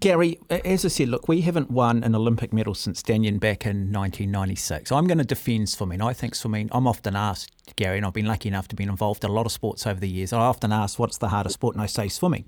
Gary, 0.00 0.38
as 0.50 0.84
I 0.84 0.88
said, 0.88 1.08
look, 1.08 1.28
we 1.28 1.42
haven't 1.42 1.70
won 1.70 2.02
an 2.02 2.14
Olympic 2.14 2.52
medal 2.52 2.74
since 2.74 3.02
Danyon 3.02 3.38
back 3.38 3.64
in 3.64 3.92
1996. 3.92 4.90
I'm 4.90 5.06
going 5.06 5.18
to 5.18 5.24
defend 5.24 5.68
swimming. 5.68 6.02
I 6.02 6.12
think 6.12 6.34
swimming, 6.34 6.68
I'm 6.72 6.86
often 6.86 7.14
asked, 7.14 7.52
Gary, 7.76 7.96
and 7.96 8.04
I've 8.04 8.12
been 8.12 8.26
lucky 8.26 8.48
enough 8.48 8.68
to 8.68 8.76
be 8.76 8.84
involved 8.84 9.24
in 9.24 9.30
a 9.30 9.32
lot 9.32 9.46
of 9.46 9.52
sports 9.52 9.86
over 9.86 10.00
the 10.00 10.08
years. 10.08 10.32
I 10.32 10.40
often 10.40 10.72
ask, 10.72 10.98
what's 10.98 11.18
the 11.18 11.28
hardest 11.28 11.54
sport? 11.54 11.76
And 11.76 11.82
I 11.82 11.86
say 11.86 12.08
swimming. 12.08 12.44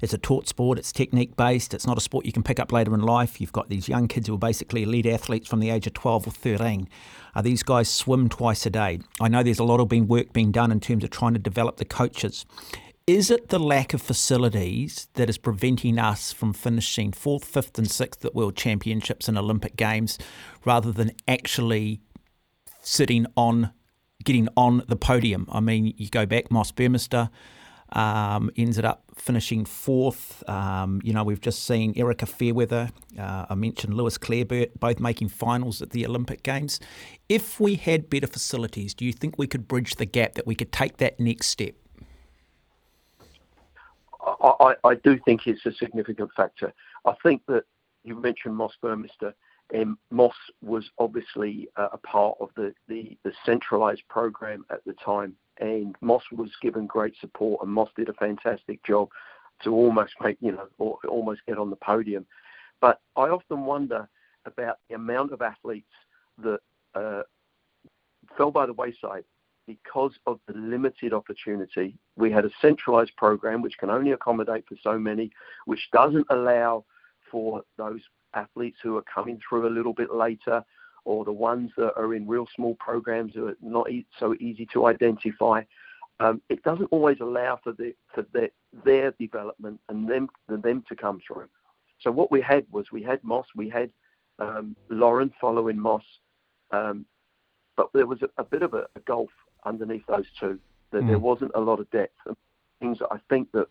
It's 0.00 0.12
a 0.12 0.18
taught 0.18 0.48
sport, 0.48 0.78
it's 0.78 0.92
technique 0.92 1.36
based, 1.36 1.74
it's 1.74 1.86
not 1.86 1.98
a 1.98 2.00
sport 2.00 2.26
you 2.26 2.32
can 2.32 2.42
pick 2.42 2.60
up 2.60 2.72
later 2.72 2.94
in 2.94 3.00
life. 3.00 3.40
You've 3.40 3.52
got 3.52 3.68
these 3.68 3.88
young 3.88 4.08
kids 4.08 4.28
who 4.28 4.34
are 4.34 4.38
basically 4.38 4.82
elite 4.84 5.06
athletes 5.06 5.48
from 5.48 5.60
the 5.60 5.70
age 5.70 5.86
of 5.86 5.94
12 5.94 6.28
or 6.28 6.30
13. 6.30 6.88
Uh, 7.34 7.42
these 7.42 7.62
guys 7.62 7.88
swim 7.88 8.28
twice 8.28 8.64
a 8.66 8.70
day. 8.70 9.00
I 9.20 9.28
know 9.28 9.42
there's 9.42 9.58
a 9.58 9.64
lot 9.64 9.80
of 9.80 9.88
being 9.88 10.06
work 10.06 10.32
being 10.32 10.52
done 10.52 10.70
in 10.70 10.80
terms 10.80 11.04
of 11.04 11.10
trying 11.10 11.34
to 11.34 11.38
develop 11.38 11.76
the 11.76 11.84
coaches. 11.84 12.46
Is 13.08 13.30
it 13.30 13.48
the 13.48 13.58
lack 13.58 13.94
of 13.94 14.02
facilities 14.02 15.08
that 15.14 15.30
is 15.30 15.38
preventing 15.38 15.98
us 15.98 16.30
from 16.30 16.52
finishing 16.52 17.10
fourth, 17.10 17.44
fifth, 17.44 17.78
and 17.78 17.90
sixth 17.90 18.22
at 18.22 18.34
World 18.34 18.54
Championships 18.54 19.28
and 19.28 19.38
Olympic 19.38 19.76
Games 19.76 20.18
rather 20.66 20.92
than 20.92 21.12
actually 21.26 22.00
sitting 22.82 23.24
on, 23.34 23.70
getting 24.24 24.46
on 24.58 24.82
the 24.88 24.96
podium? 24.96 25.48
I 25.50 25.60
mean, 25.60 25.94
you 25.96 26.10
go 26.10 26.26
back, 26.26 26.50
Moss 26.50 26.70
Burmester, 26.70 27.30
um, 27.92 28.50
ended 28.56 28.84
up 28.84 29.04
finishing 29.14 29.64
fourth. 29.64 30.48
Um, 30.48 31.00
you 31.02 31.12
know, 31.12 31.24
we've 31.24 31.40
just 31.40 31.64
seen 31.64 31.92
Erika 31.96 32.26
Fairweather, 32.26 32.90
uh, 33.18 33.46
I 33.48 33.54
mentioned 33.54 33.94
Lewis 33.94 34.18
Clareburt, 34.18 34.78
both 34.78 35.00
making 35.00 35.28
finals 35.28 35.82
at 35.82 35.90
the 35.90 36.06
Olympic 36.06 36.42
Games. 36.42 36.80
If 37.28 37.60
we 37.60 37.76
had 37.76 38.08
better 38.10 38.26
facilities, 38.26 38.94
do 38.94 39.04
you 39.04 39.12
think 39.12 39.38
we 39.38 39.46
could 39.46 39.68
bridge 39.68 39.96
the 39.96 40.06
gap, 40.06 40.34
that 40.34 40.46
we 40.46 40.54
could 40.54 40.72
take 40.72 40.98
that 40.98 41.18
next 41.18 41.48
step? 41.48 41.74
I, 44.42 44.74
I 44.84 44.94
do 44.96 45.18
think 45.24 45.46
it's 45.46 45.64
a 45.64 45.72
significant 45.72 46.30
factor. 46.36 46.72
I 47.06 47.14
think 47.22 47.42
that 47.48 47.64
you 48.04 48.20
mentioned 48.20 48.56
Moss 48.56 48.72
Burmester. 48.82 49.32
Um, 49.74 49.98
Moss 50.10 50.34
was 50.62 50.90
obviously 50.98 51.68
uh, 51.76 51.88
a 51.92 51.98
part 51.98 52.36
of 52.40 52.50
the, 52.56 52.74
the, 52.88 53.16
the 53.24 53.32
centralised 53.44 54.02
program 54.08 54.64
at 54.70 54.84
the 54.84 54.94
time, 54.94 55.34
and 55.58 55.96
Moss 56.00 56.22
was 56.32 56.50
given 56.62 56.86
great 56.86 57.14
support, 57.20 57.62
and 57.62 57.72
Moss 57.72 57.90
did 57.96 58.08
a 58.08 58.14
fantastic 58.14 58.84
job 58.84 59.08
to 59.64 59.72
almost 59.72 60.14
make 60.22 60.38
you 60.40 60.52
know 60.52 60.68
or, 60.78 60.98
almost 61.08 61.40
get 61.46 61.58
on 61.58 61.70
the 61.70 61.76
podium. 61.76 62.26
But 62.80 63.00
I 63.16 63.22
often 63.22 63.64
wonder 63.64 64.08
about 64.46 64.78
the 64.88 64.94
amount 64.94 65.32
of 65.32 65.42
athletes 65.42 65.86
that 66.42 66.60
uh, 66.94 67.22
fell 68.36 68.50
by 68.50 68.66
the 68.66 68.72
wayside 68.72 69.24
because 69.66 70.12
of 70.26 70.40
the 70.46 70.54
limited 70.54 71.12
opportunity. 71.12 71.94
We 72.16 72.30
had 72.30 72.44
a 72.44 72.50
centralised 72.62 73.14
program 73.16 73.60
which 73.60 73.76
can 73.78 73.90
only 73.90 74.12
accommodate 74.12 74.64
for 74.66 74.76
so 74.82 74.98
many, 74.98 75.30
which 75.66 75.90
doesn't 75.92 76.26
allow 76.30 76.84
for 77.30 77.62
those 77.76 78.00
athletes 78.34 78.78
who 78.82 78.96
are 78.96 79.02
coming 79.02 79.38
through 79.46 79.68
a 79.68 79.70
little 79.70 79.92
bit 79.92 80.12
later 80.12 80.64
or 81.08 81.24
the 81.24 81.32
ones 81.32 81.70
that 81.78 81.94
are 81.96 82.14
in 82.14 82.28
real 82.28 82.46
small 82.54 82.74
programs 82.74 83.32
that 83.32 83.42
are 83.42 83.56
not 83.62 83.86
so 84.20 84.34
easy 84.40 84.68
to 84.74 84.84
identify. 84.84 85.62
Um, 86.20 86.42
it 86.50 86.62
doesn't 86.64 86.88
always 86.90 87.16
allow 87.20 87.58
for 87.64 87.72
the 87.72 87.94
for 88.14 88.26
their, 88.34 88.50
their 88.84 89.12
development 89.12 89.80
and 89.88 90.06
them 90.06 90.28
them 90.48 90.84
to 90.86 90.94
come 90.94 91.18
through. 91.26 91.48
So 92.00 92.10
what 92.10 92.30
we 92.30 92.42
had 92.42 92.66
was 92.70 92.92
we 92.92 93.02
had 93.02 93.24
Moss, 93.24 93.46
we 93.56 93.70
had 93.70 93.90
um, 94.38 94.76
Lauren 94.90 95.32
following 95.40 95.78
Moss, 95.78 96.04
um, 96.72 97.06
but 97.76 97.88
there 97.94 98.06
was 98.06 98.20
a, 98.20 98.28
a 98.36 98.44
bit 98.44 98.62
of 98.62 98.74
a, 98.74 98.84
a, 98.94 99.00
gulf 99.06 99.30
underneath 99.64 100.06
those 100.06 100.26
two. 100.38 100.58
That 100.92 101.04
mm. 101.04 101.08
there 101.08 101.18
wasn't 101.18 101.52
a 101.54 101.60
lot 101.60 101.80
of 101.80 101.90
depth. 101.90 102.18
And 102.26 102.36
things 102.80 102.98
that 102.98 103.08
I 103.10 103.18
think 103.30 103.50
that 103.52 103.68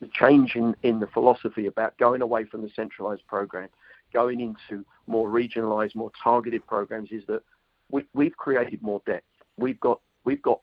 the 0.00 0.08
change 0.12 0.56
in, 0.56 0.74
in 0.82 0.98
the 0.98 1.06
philosophy 1.06 1.66
about 1.66 1.96
going 1.98 2.22
away 2.22 2.44
from 2.44 2.62
the 2.62 2.70
centralised 2.74 3.26
program, 3.26 3.68
going 4.12 4.40
into 4.40 4.84
more 5.06 5.28
regionalised, 5.28 5.94
more 5.94 6.12
targeted 6.22 6.66
programs, 6.66 7.10
is 7.10 7.24
that 7.26 7.42
we, 7.90 8.04
we've 8.14 8.36
created 8.36 8.82
more 8.82 9.02
depth. 9.06 9.26
We've 9.56 9.80
got 9.80 10.00
we've 10.24 10.42
got 10.42 10.60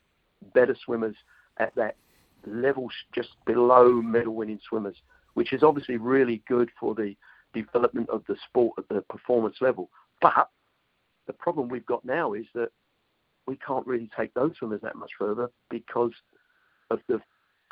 better 0.53 0.75
swimmers 0.85 1.15
at 1.57 1.73
that 1.75 1.95
level 2.45 2.89
just 3.13 3.29
below 3.45 4.01
medal 4.01 4.33
winning 4.35 4.59
swimmers, 4.67 4.95
which 5.33 5.53
is 5.53 5.63
obviously 5.63 5.97
really 5.97 6.41
good 6.47 6.69
for 6.79 6.95
the 6.95 7.15
development 7.53 8.09
of 8.09 8.23
the 8.27 8.35
sport 8.47 8.73
at 8.77 8.87
the 8.89 9.01
performance 9.01 9.57
level. 9.61 9.89
But 10.21 10.49
the 11.27 11.33
problem 11.33 11.69
we've 11.69 11.85
got 11.85 12.05
now 12.05 12.33
is 12.33 12.45
that 12.55 12.69
we 13.45 13.57
can't 13.57 13.85
really 13.85 14.09
take 14.15 14.33
those 14.33 14.53
swimmers 14.57 14.81
that 14.81 14.95
much 14.95 15.11
further 15.17 15.49
because 15.69 16.13
of 16.89 16.99
the 17.07 17.21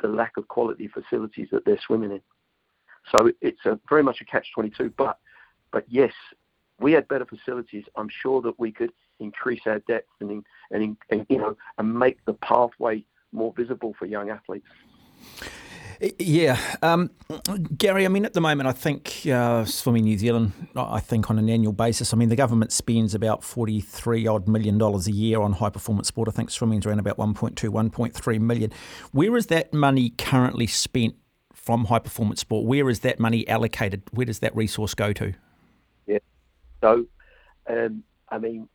the 0.00 0.08
lack 0.08 0.36
of 0.36 0.46
quality 0.48 0.88
facilities 0.88 1.48
that 1.50 1.64
they're 1.64 1.80
swimming 1.84 2.12
in. 2.12 2.20
So 3.10 3.32
it's 3.40 3.64
a, 3.64 3.78
very 3.88 4.02
much 4.02 4.20
a 4.20 4.24
catch-22. 4.24 4.92
But 4.96 5.18
but 5.72 5.84
yes, 5.88 6.12
we 6.80 6.92
had 6.92 7.08
better 7.08 7.26
facilities. 7.26 7.84
I'm 7.96 8.08
sure 8.08 8.40
that 8.42 8.58
we 8.58 8.72
could 8.72 8.92
increase 9.20 9.62
our 9.66 9.80
depth 9.80 10.08
and, 10.20 10.44
and, 10.70 10.96
and 11.10 11.26
you 11.28 11.38
know 11.38 11.56
and 11.78 11.98
make 11.98 12.24
the 12.24 12.34
pathway 12.34 13.04
more 13.32 13.52
visible 13.56 13.94
for 13.98 14.06
young 14.06 14.30
athletes. 14.30 14.66
Yeah, 16.20 16.60
um, 16.80 17.10
Gary. 17.76 18.04
I 18.04 18.08
mean, 18.08 18.24
at 18.24 18.32
the 18.32 18.40
moment, 18.40 18.68
I 18.68 18.72
think 18.72 19.26
uh, 19.26 19.64
Swimming 19.64 20.04
New 20.04 20.16
Zealand. 20.16 20.52
I 20.76 21.00
think 21.00 21.28
on 21.28 21.40
an 21.40 21.50
annual 21.50 21.72
basis, 21.72 22.14
I 22.14 22.16
mean, 22.16 22.28
the 22.28 22.36
government 22.36 22.70
spends 22.70 23.16
about 23.16 23.42
forty-three 23.42 24.24
odd 24.28 24.46
million 24.46 24.78
dollars 24.78 25.08
a 25.08 25.12
year 25.12 25.40
on 25.40 25.54
high 25.54 25.70
performance 25.70 26.06
sport. 26.06 26.28
I 26.28 26.30
think 26.30 26.50
swimming's 26.50 26.86
around 26.86 27.00
about 27.00 27.16
1.2, 27.16 27.54
1.3 27.54 28.40
million. 28.40 28.72
Where 29.10 29.36
is 29.36 29.48
that 29.48 29.74
money 29.74 30.10
currently 30.10 30.68
spent 30.68 31.16
from 31.52 31.86
high 31.86 31.98
performance 31.98 32.40
sport? 32.42 32.64
Where 32.64 32.88
is 32.88 33.00
that 33.00 33.18
money 33.18 33.48
allocated? 33.48 34.02
Where 34.12 34.26
does 34.26 34.38
that 34.38 34.54
resource 34.54 34.94
go 34.94 35.12
to? 35.14 35.34
So, 36.80 37.06
um, 37.68 38.02
I 38.28 38.38
mean, 38.38 38.68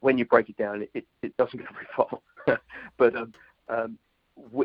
when 0.00 0.18
you 0.18 0.24
break 0.24 0.48
it 0.48 0.56
down, 0.56 0.86
it, 0.94 1.06
it 1.22 1.36
doesn't 1.36 1.58
go 1.58 1.66
very 1.72 1.86
far. 1.96 2.58
but 2.98 3.16
um, 3.16 3.32
um, 3.68 3.98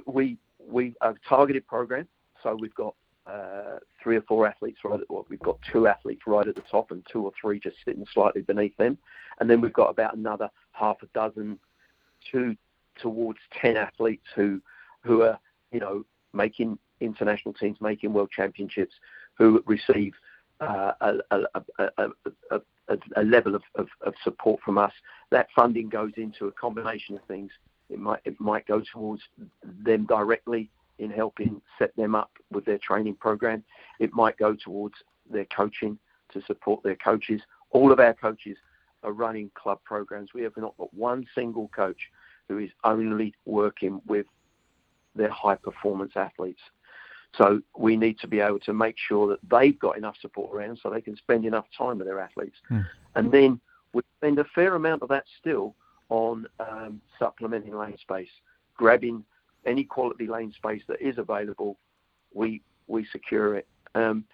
we, 0.06 0.38
we 0.60 0.94
have 1.02 1.16
targeted 1.28 1.68
program, 1.68 2.08
so 2.42 2.56
we've 2.60 2.76
got 2.76 2.96
uh, 3.26 3.80
three 4.02 4.18
or 4.18 4.22
four 4.24 4.46
athletes 4.46 4.80
right 4.84 5.00
at 5.00 5.10
well, 5.10 5.26
we've 5.30 5.40
got 5.40 5.58
two 5.72 5.88
athletes 5.88 6.24
right 6.28 6.48
at 6.48 6.56
the 6.56 6.64
top 6.70 6.92
and 6.92 7.06
two 7.10 7.24
or 7.24 7.32
three 7.40 7.60
just 7.60 7.78
sitting 7.86 8.06
slightly 8.14 8.42
beneath 8.42 8.76
them, 8.78 8.98
and 9.40 9.50
then 9.50 9.62
we've 9.62 9.74
got 9.74 9.90
about 9.90 10.16
another 10.16 10.50
half 10.74 10.98
a 11.02 11.08
dozen, 11.14 11.58
two 12.32 12.56
towards 13.02 13.40
ten 13.62 13.78
athletes 13.78 14.26
who 14.36 14.62
who 15.04 15.22
are 15.22 15.40
you 15.72 15.80
know 15.80 16.06
making 16.34 16.78
international 17.00 17.54
teams, 17.54 17.78
making 17.80 18.12
world 18.12 18.30
championships, 18.30 18.94
who 19.38 19.64
receive 19.66 20.14
Uh, 20.68 20.94
a, 21.32 21.38
a, 22.52 22.58
a, 23.16 23.24
level 23.24 23.56
of 23.56 24.14
support 24.24 24.60
from 24.64 24.78
us. 24.78 24.92
That 25.32 25.48
funding 25.56 25.90
goes 25.90 26.12
into 26.18 26.48
a 26.48 26.52
combination 26.52 27.16
of 27.16 27.22
things. 27.28 27.52
It 27.90 28.00
might 28.00 28.22
it 28.26 28.40
might 28.40 28.66
go 28.68 28.82
towards 28.92 29.22
them 29.86 30.06
directly 30.06 30.70
in 31.00 31.10
helping 31.10 31.62
set 31.80 31.96
them 31.96 32.16
up 32.16 32.32
with 32.52 32.66
their 32.66 32.78
training 32.78 33.16
program. 33.16 33.64
It 34.00 34.14
might 34.14 34.38
go 34.38 34.56
towards 34.56 34.96
their 35.30 35.46
coaching 35.46 35.98
to 36.32 36.42
support 36.44 36.84
their 36.84 36.96
coaches. 36.96 37.42
All 37.72 37.92
of 37.92 38.00
our 38.00 38.14
coaches 38.14 38.58
are 39.04 39.12
running 39.12 39.52
club 39.56 39.80
programs. 39.84 40.34
We 40.34 40.44
have 40.44 40.58
not 40.58 40.78
got 40.78 40.94
one 40.94 41.26
single 41.36 41.70
coach 41.70 42.00
who 42.48 42.60
is 42.60 42.70
only 42.84 43.34
working 43.46 44.02
with 44.08 44.26
their 45.16 45.30
high 45.30 45.56
performance 45.56 46.14
athletes. 46.16 46.62
So 47.38 47.62
we 47.78 47.98
need 47.98 48.20
to 48.20 48.28
be 48.28 48.40
able 48.40 48.60
to 48.60 48.74
make 48.74 48.96
sure 48.98 49.28
that 49.28 49.40
they've 49.50 49.80
got 49.80 49.98
enough 49.98 50.16
support 50.22 50.56
around 50.56 50.80
so 50.82 50.90
they 50.90 51.02
can 51.02 51.18
spend 51.18 51.46
enough 51.46 51.66
time 51.76 51.98
with 51.98 52.08
their 52.08 52.20
athletes. 52.20 52.58
Mm. 52.70 52.86
And 53.16 53.32
then 53.32 53.60
we 53.94 54.02
spend 54.20 54.40
a 54.40 54.46
fair 54.56 54.76
amount 54.76 55.02
of 55.02 55.10
that 55.10 55.24
still 55.40 55.76
on 56.10 56.46
um, 56.60 57.02
supplementing 57.18 57.76
lane 57.76 57.98
space, 57.98 58.30
grabbing 58.76 59.24
any 59.66 59.84
quality 59.84 60.28
lane 60.28 60.52
space 60.52 60.82
that 60.88 61.02
is 61.02 61.18
available, 61.18 61.78
we 62.34 62.62
we 62.88 63.06
secure 63.12 63.56
it. 63.56 63.68
Um, 63.96 64.26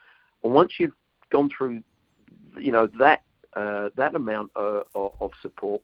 and 0.44 0.54
once 0.54 0.74
you've 0.80 0.94
gone 1.32 1.50
through, 1.56 1.84
you 2.58 2.72
know 2.72 2.88
that 3.00 3.24
uh, 3.56 3.90
that 3.96 4.16
amount 4.16 4.52
of, 4.56 4.84
of 4.94 5.32
support, 5.42 5.82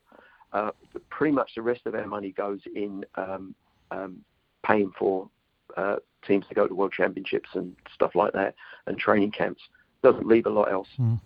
uh, 0.54 0.72
pretty 1.10 1.34
much 1.34 1.52
the 1.56 1.62
rest 1.62 1.82
of 1.86 1.96
our 1.96 2.08
money 2.08 2.32
goes 2.32 2.60
in 2.76 3.06
um, 3.16 3.56
um, 3.92 4.18
paying 4.66 4.92
for 4.98 5.30
uh, 5.76 5.98
teams 6.26 6.46
to 6.48 6.56
go 6.56 6.68
to 6.68 6.74
world 6.74 6.94
championships 6.94 7.50
and 7.54 7.76
stuff 7.94 8.16
like 8.16 8.34
that, 8.34 8.56
and 8.88 8.98
training 8.98 9.32
camps. 9.32 9.62
Doesn't 10.04 10.28
leave 10.28 10.46
a 10.46 10.50
lot 10.50 10.72
else. 10.72 10.90
Mm. 11.00 11.20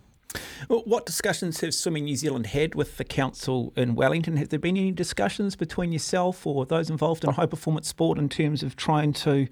What 0.68 1.06
discussions 1.06 1.60
have 1.60 1.74
Swimming 1.74 2.04
New 2.04 2.14
Zealand 2.14 2.46
had 2.46 2.74
with 2.74 2.96
the 2.98 3.04
council 3.04 3.72
in 3.76 3.94
Wellington? 3.94 4.36
Have 4.36 4.50
there 4.50 4.58
been 4.58 4.76
any 4.76 4.92
discussions 4.92 5.56
between 5.56 5.90
yourself 5.90 6.46
or 6.46 6.64
those 6.64 6.88
involved 6.88 7.24
in 7.24 7.32
high 7.32 7.46
performance 7.46 7.88
sport 7.88 8.18
in 8.18 8.28
terms 8.28 8.62
of 8.62 8.76
trying 8.76 9.12
to 9.14 9.48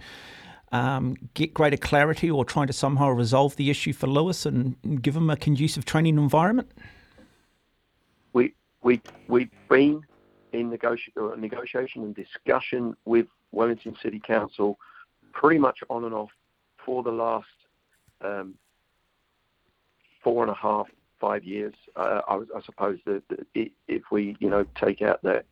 um, 0.70 1.16
get 1.34 1.52
greater 1.52 1.76
clarity 1.76 2.30
or 2.30 2.44
trying 2.44 2.68
to 2.68 2.72
somehow 2.72 3.08
resolve 3.10 3.56
the 3.56 3.70
issue 3.70 3.92
for 3.92 4.06
Lewis 4.06 4.46
and 4.46 5.02
give 5.02 5.16
him 5.16 5.30
a 5.30 5.36
conducive 5.36 5.84
training 5.84 6.16
environment? 6.18 6.70
We 8.32 8.54
we 8.82 9.00
we've 9.26 9.50
been 9.68 10.02
in 10.52 10.70
negotiation, 10.70 11.40
negotiation 11.40 12.02
and 12.04 12.14
discussion 12.14 12.96
with 13.04 13.26
Wellington 13.52 13.96
City 14.02 14.20
Council 14.24 14.78
pretty 15.32 15.58
much 15.58 15.78
on 15.88 16.04
and 16.04 16.14
off 16.14 16.30
for 16.84 17.02
the 17.02 17.10
last 17.10 17.46
um, 18.22 18.54
four 20.22 20.42
and 20.42 20.50
a 20.50 20.54
half, 20.54 20.86
five 21.20 21.44
years. 21.44 21.74
Uh, 21.96 22.20
I, 22.28 22.34
I, 22.34 22.60
suppose 22.64 22.98
that, 23.06 23.22
if 23.54 24.02
we, 24.10 24.36
you 24.40 24.50
know, 24.50 24.64
take 24.80 25.02
out 25.02 25.22
that 25.22 25.46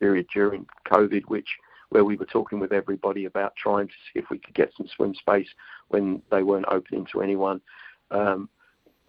period 0.00 0.26
during 0.32 0.66
COVID, 0.86 1.24
which 1.28 1.48
where 1.90 2.04
we 2.04 2.16
were 2.16 2.26
talking 2.26 2.58
with 2.58 2.72
everybody 2.72 3.26
about 3.26 3.54
trying 3.56 3.86
to 3.86 3.92
see 3.92 4.18
if 4.18 4.24
we 4.30 4.38
could 4.38 4.54
get 4.54 4.72
some 4.76 4.88
swim 4.96 5.14
space 5.14 5.48
when 5.88 6.20
they 6.30 6.42
weren't 6.42 6.66
opening 6.68 7.06
to 7.12 7.22
anyone. 7.22 7.60
Um, 8.10 8.48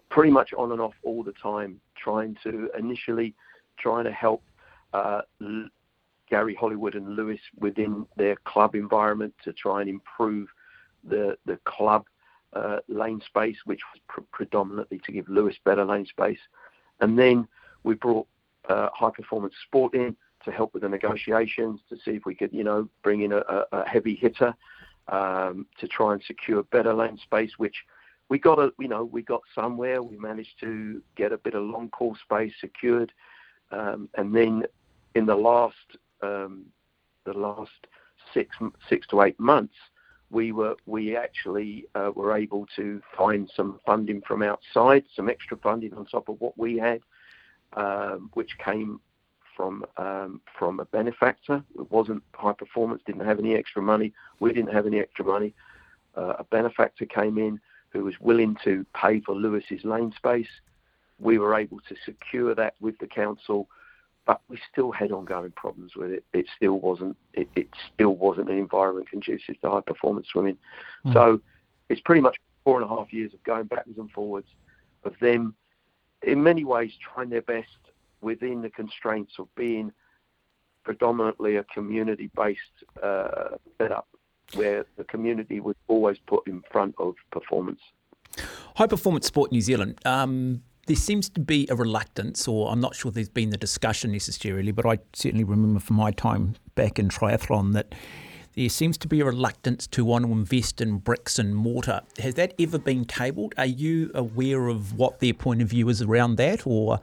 pretty 0.10 0.32
much 0.32 0.54
on 0.54 0.72
and 0.72 0.80
off 0.80 0.94
all 1.04 1.24
the 1.24 1.34
time, 1.34 1.80
trying 1.98 2.38
to 2.44 2.70
initially 2.78 3.34
trying 3.78 4.06
to 4.06 4.12
help 4.12 4.44
uh, 4.94 5.22
Gary 6.30 6.56
Hollywood 6.56 6.96
and 6.96 7.16
Lewis 7.16 7.40
within 7.60 8.06
their 8.18 8.36
club 8.38 8.76
environment 8.76 9.34
to 9.44 9.54
try 9.54 9.82
and 9.82 9.90
improve 9.90 10.48
the 11.04 11.38
the 11.46 11.58
club 11.66 12.06
uh, 12.54 12.78
lane 12.88 13.22
space, 13.26 13.58
which 13.66 13.82
was 13.94 14.02
pr- 14.08 14.30
predominantly 14.32 15.00
to 15.06 15.12
give 15.12 15.28
Lewis 15.30 15.56
better 15.66 15.86
lane 15.86 16.06
space. 16.06 16.40
And 17.02 17.18
then 17.18 17.48
we 17.84 17.96
brought 17.96 18.28
uh, 18.70 18.90
high 18.94 19.12
performance 19.12 19.54
sport 19.68 19.94
in 19.94 20.16
to 20.44 20.52
help 20.52 20.74
with 20.74 20.84
the 20.84 20.90
negotiations 20.90 21.82
to 21.90 21.98
see 21.98 22.12
if 22.12 22.26
we 22.26 22.36
could, 22.36 22.54
you 22.54 22.64
know, 22.64 22.88
bring 23.04 23.22
in 23.22 23.34
a, 23.34 23.42
a 23.72 23.88
heavy 23.88 24.16
hitter 24.16 24.54
um, 25.10 25.66
to 25.80 25.88
try 25.88 26.14
and 26.14 26.24
secure 26.24 26.64
better 26.64 26.94
lane 26.94 27.18
space, 27.18 27.52
which 27.58 27.76
we 28.30 28.40
got 28.40 28.60
a, 28.60 28.72
you 28.80 28.88
know, 28.88 29.04
we 29.04 29.22
got 29.22 29.42
somewhere. 29.54 30.02
We 30.02 30.18
managed 30.18 30.60
to 30.62 31.02
get 31.16 31.32
a 31.32 31.38
bit 31.38 31.54
of 31.56 31.64
long 31.64 31.90
course 31.90 32.20
space 32.22 32.54
secured, 32.60 33.12
um, 33.72 34.10
and 34.16 34.34
then 34.34 34.64
in 35.16 35.26
the 35.26 35.36
last 35.36 35.76
um, 36.26 36.66
the 37.26 37.34
last 37.34 37.72
six 38.34 38.56
six 38.90 39.08
to 39.08 39.22
eight 39.22 39.40
months, 39.40 39.76
we 40.30 40.52
were 40.52 40.76
we 40.86 41.16
actually 41.16 41.86
uh, 41.96 42.12
were 42.16 42.36
able 42.36 42.66
to 42.76 43.02
find 43.18 43.50
some 43.56 43.80
funding 43.86 44.22
from 44.28 44.42
outside, 44.42 45.04
some 45.16 45.30
extra 45.30 45.58
funding 45.58 45.94
on 45.94 46.06
top 46.06 46.30
of 46.30 46.40
what 46.40 46.58
we 46.58 46.78
had, 46.78 47.02
um, 47.74 48.30
which 48.34 48.58
came 48.64 49.00
from 49.56 49.86
um, 49.98 50.42
from 50.58 50.80
a 50.80 50.86
benefactor. 50.86 51.64
It 51.80 51.90
wasn't 51.92 52.24
high 52.34 52.54
performance, 52.54 53.02
didn't 53.06 53.26
have 53.26 53.40
any 53.40 53.56
extra 53.56 53.82
money. 53.82 54.14
We 54.40 54.54
didn't 54.54 54.74
have 54.74 54.88
any 54.88 55.00
extra 55.00 55.26
money. 55.26 55.54
Uh, 56.18 56.34
a 56.40 56.44
benefactor 56.46 57.06
came 57.06 57.38
in 57.38 57.60
who 57.90 58.04
was 58.04 58.16
willing 58.20 58.58
to 58.64 58.86
pay 58.94 59.22
for 59.22 59.36
Lewis's 59.36 59.84
lane 59.84 60.14
space. 60.16 60.50
We 61.20 61.38
were 61.38 61.56
able 61.56 61.80
to 61.88 61.96
secure 62.04 62.54
that 62.56 62.76
with 62.82 62.98
the 63.00 63.08
council, 63.08 63.70
but 64.26 64.42
we 64.50 64.60
still 64.72 64.92
had 64.92 65.12
ongoing 65.12 65.52
problems 65.52 65.96
with 65.96 66.12
it. 66.12 66.24
It 66.34 66.46
still 66.56 66.80
wasn't. 66.80 67.18
It, 67.34 67.48
it 67.56 67.70
still 67.94 68.16
wasn't 68.16 68.50
an 68.50 68.58
environment 68.58 69.10
conducive 69.10 69.60
to 69.62 69.70
high 69.70 69.82
performance 69.82 70.28
swimming. 70.32 70.58
Mm. 71.06 71.14
So 71.14 71.42
it's 71.90 72.02
pretty 72.02 72.22
much 72.22 72.38
four 72.64 72.82
and 72.82 72.90
a 72.90 72.94
half 72.94 73.14
years 73.14 73.34
of 73.34 73.44
going 73.44 73.66
backwards 73.66 74.00
and 74.00 74.10
forwards, 74.12 74.48
of 75.04 75.14
them, 75.22 75.56
in 76.24 76.42
many 76.42 76.64
ways, 76.64 76.92
trying 77.14 77.30
their 77.30 77.44
best 77.44 77.68
within 78.22 78.62
the 78.62 78.70
constraints 78.70 79.34
of 79.38 79.48
being 79.56 79.92
predominantly 80.84 81.58
a 81.58 81.64
community-based 81.66 82.60
uh, 83.04 83.50
setup 83.78 84.08
where 84.54 84.86
the 84.98 85.04
community 85.04 85.60
was 85.60 85.76
always 85.88 86.18
put 86.28 86.48
in 86.48 86.64
front 86.72 86.96
of 86.98 87.16
performance. 87.32 87.80
High 88.76 88.88
Performance 88.88 89.28
Sport 89.28 89.52
New 89.52 89.62
Zealand. 89.62 90.00
Um, 90.06 90.64
there 90.86 90.96
seems 90.96 91.30
to 91.30 91.40
be 91.40 91.68
a 91.70 91.76
reluctance, 91.76 92.48
or 92.48 92.72
I'm 92.72 92.80
not 92.80 92.96
sure 92.96 93.12
there's 93.12 93.30
been 93.30 93.50
the 93.50 93.58
discussion 93.58 94.12
necessarily, 94.12 94.72
but 94.72 94.86
I 94.86 95.00
certainly 95.14 95.44
remember 95.44 95.80
from 95.80 95.96
my 95.96 96.12
time 96.12 96.56
back 96.76 97.00
in 97.00 97.10
triathlon 97.10 97.74
that 97.74 97.96
there 98.56 98.70
seems 98.70 98.98
to 99.00 99.08
be 99.08 99.20
a 99.20 99.26
reluctance 99.26 99.88
to 99.88 100.06
want 100.06 100.26
to 100.26 100.32
invest 100.32 100.80
in 100.82 101.00
bricks 101.00 101.40
and 101.40 101.56
mortar. 101.56 102.02
Has 102.20 102.36
that 102.36 102.54
ever 102.60 102.78
been 102.78 103.04
tabled? 103.06 103.54
Are 103.58 103.66
you 103.66 104.12
aware 104.14 104.68
of 104.68 104.98
what 104.98 105.20
their 105.20 105.34
point 105.34 105.62
of 105.62 105.68
view 105.70 105.90
is 105.90 106.02
around 106.02 106.36
that, 106.36 106.66
or 106.68 107.00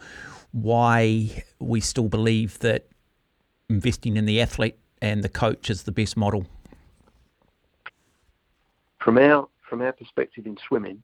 why 0.52 1.44
we 1.58 1.80
still 1.80 2.08
believe 2.08 2.58
that 2.60 2.86
investing 3.68 4.16
in 4.16 4.26
the 4.26 4.40
athlete 4.40 4.78
and 5.00 5.24
the 5.24 5.28
coach 5.28 5.68
is 5.70 5.82
the 5.82 5.92
best 5.92 6.16
model? 6.16 6.46
From 9.00 9.18
our 9.18 9.48
from 9.68 9.82
our 9.82 9.92
perspective 9.92 10.46
in 10.46 10.56
swimming, 10.68 11.02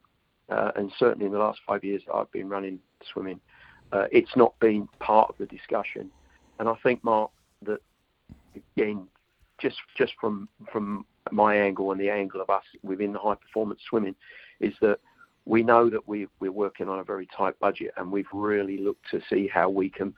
uh, 0.49 0.73
and 0.77 0.93
certainly 0.99 1.27
in 1.27 1.33
the 1.33 1.39
last 1.39 1.61
five 1.67 1.85
years 1.85 2.03
I've 2.13 2.31
been 2.33 2.49
running 2.49 2.79
swimming, 3.13 3.41
uh, 3.93 4.07
it's 4.11 4.37
not 4.37 4.59
been 4.61 4.89
part 4.99 5.31
of 5.31 5.37
the 5.39 5.47
discussion. 5.47 6.11
And 6.59 6.69
I 6.69 6.75
think, 6.83 7.03
Mark, 7.05 7.31
that 7.63 7.81
again, 8.77 9.07
just 9.59 9.77
just 9.97 10.13
from 10.21 10.49
from 10.73 11.05
my 11.31 11.57
angle 11.57 11.93
and 11.93 12.01
the 12.01 12.11
angle 12.11 12.41
of 12.41 12.51
us 12.51 12.65
within 12.83 13.13
the 13.13 13.19
high 13.19 13.35
performance 13.35 13.81
swimming, 13.89 14.15
is 14.61 14.75
that 14.81 14.99
we 15.45 15.63
know 15.63 15.89
that 15.89 16.07
we, 16.07 16.29
we're 16.41 16.53
working 16.53 16.89
on 16.89 16.99
a 16.99 17.05
very 17.05 17.27
tight 17.35 17.59
budget, 17.59 17.93
and 17.97 18.13
we've 18.13 18.27
really 18.33 18.79
looked 18.79 19.11
to 19.11 19.21
see 19.31 19.49
how 19.49 19.69
we 19.69 19.89
can 19.89 20.15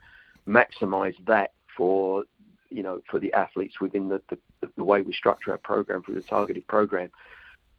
maximise 0.47 1.15
that 1.25 1.51
for 1.77 2.23
you 2.69 2.83
know 2.83 3.01
for 3.09 3.19
the 3.19 3.31
athletes 3.33 3.79
within 3.79 4.09
the, 4.09 4.21
the, 4.29 4.37
the 4.75 4.83
way 4.83 5.01
we 5.01 5.13
structure 5.13 5.51
our 5.51 5.57
program 5.57 6.03
through 6.03 6.15
the 6.15 6.21
targeted 6.21 6.65
program. 6.67 7.09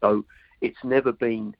So 0.01 0.25
it's 0.61 0.83
never 0.83 1.11
been 1.11 1.55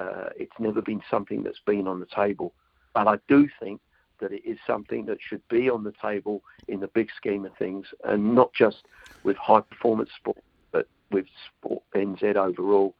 uh, 0.00 0.30
it's 0.36 0.58
never 0.58 0.80
been 0.80 1.02
something 1.10 1.42
that's 1.42 1.60
been 1.66 1.86
on 1.86 2.00
the 2.00 2.06
table, 2.06 2.52
but 2.94 3.06
I 3.06 3.18
do 3.28 3.48
think 3.60 3.80
that 4.20 4.32
it 4.32 4.42
is 4.44 4.58
something 4.66 5.06
that 5.06 5.18
should 5.20 5.46
be 5.48 5.68
on 5.68 5.82
the 5.84 5.94
table 6.00 6.42
in 6.68 6.80
the 6.80 6.88
big 6.88 7.08
scheme 7.16 7.44
of 7.44 7.56
things, 7.56 7.86
and 8.04 8.34
not 8.34 8.52
just 8.52 8.84
with 9.24 9.36
high 9.36 9.60
performance 9.60 10.10
sport, 10.16 10.38
but 10.72 10.86
with 11.10 11.26
sport 11.46 11.82
NZ 11.94 12.36
overall. 12.36 12.94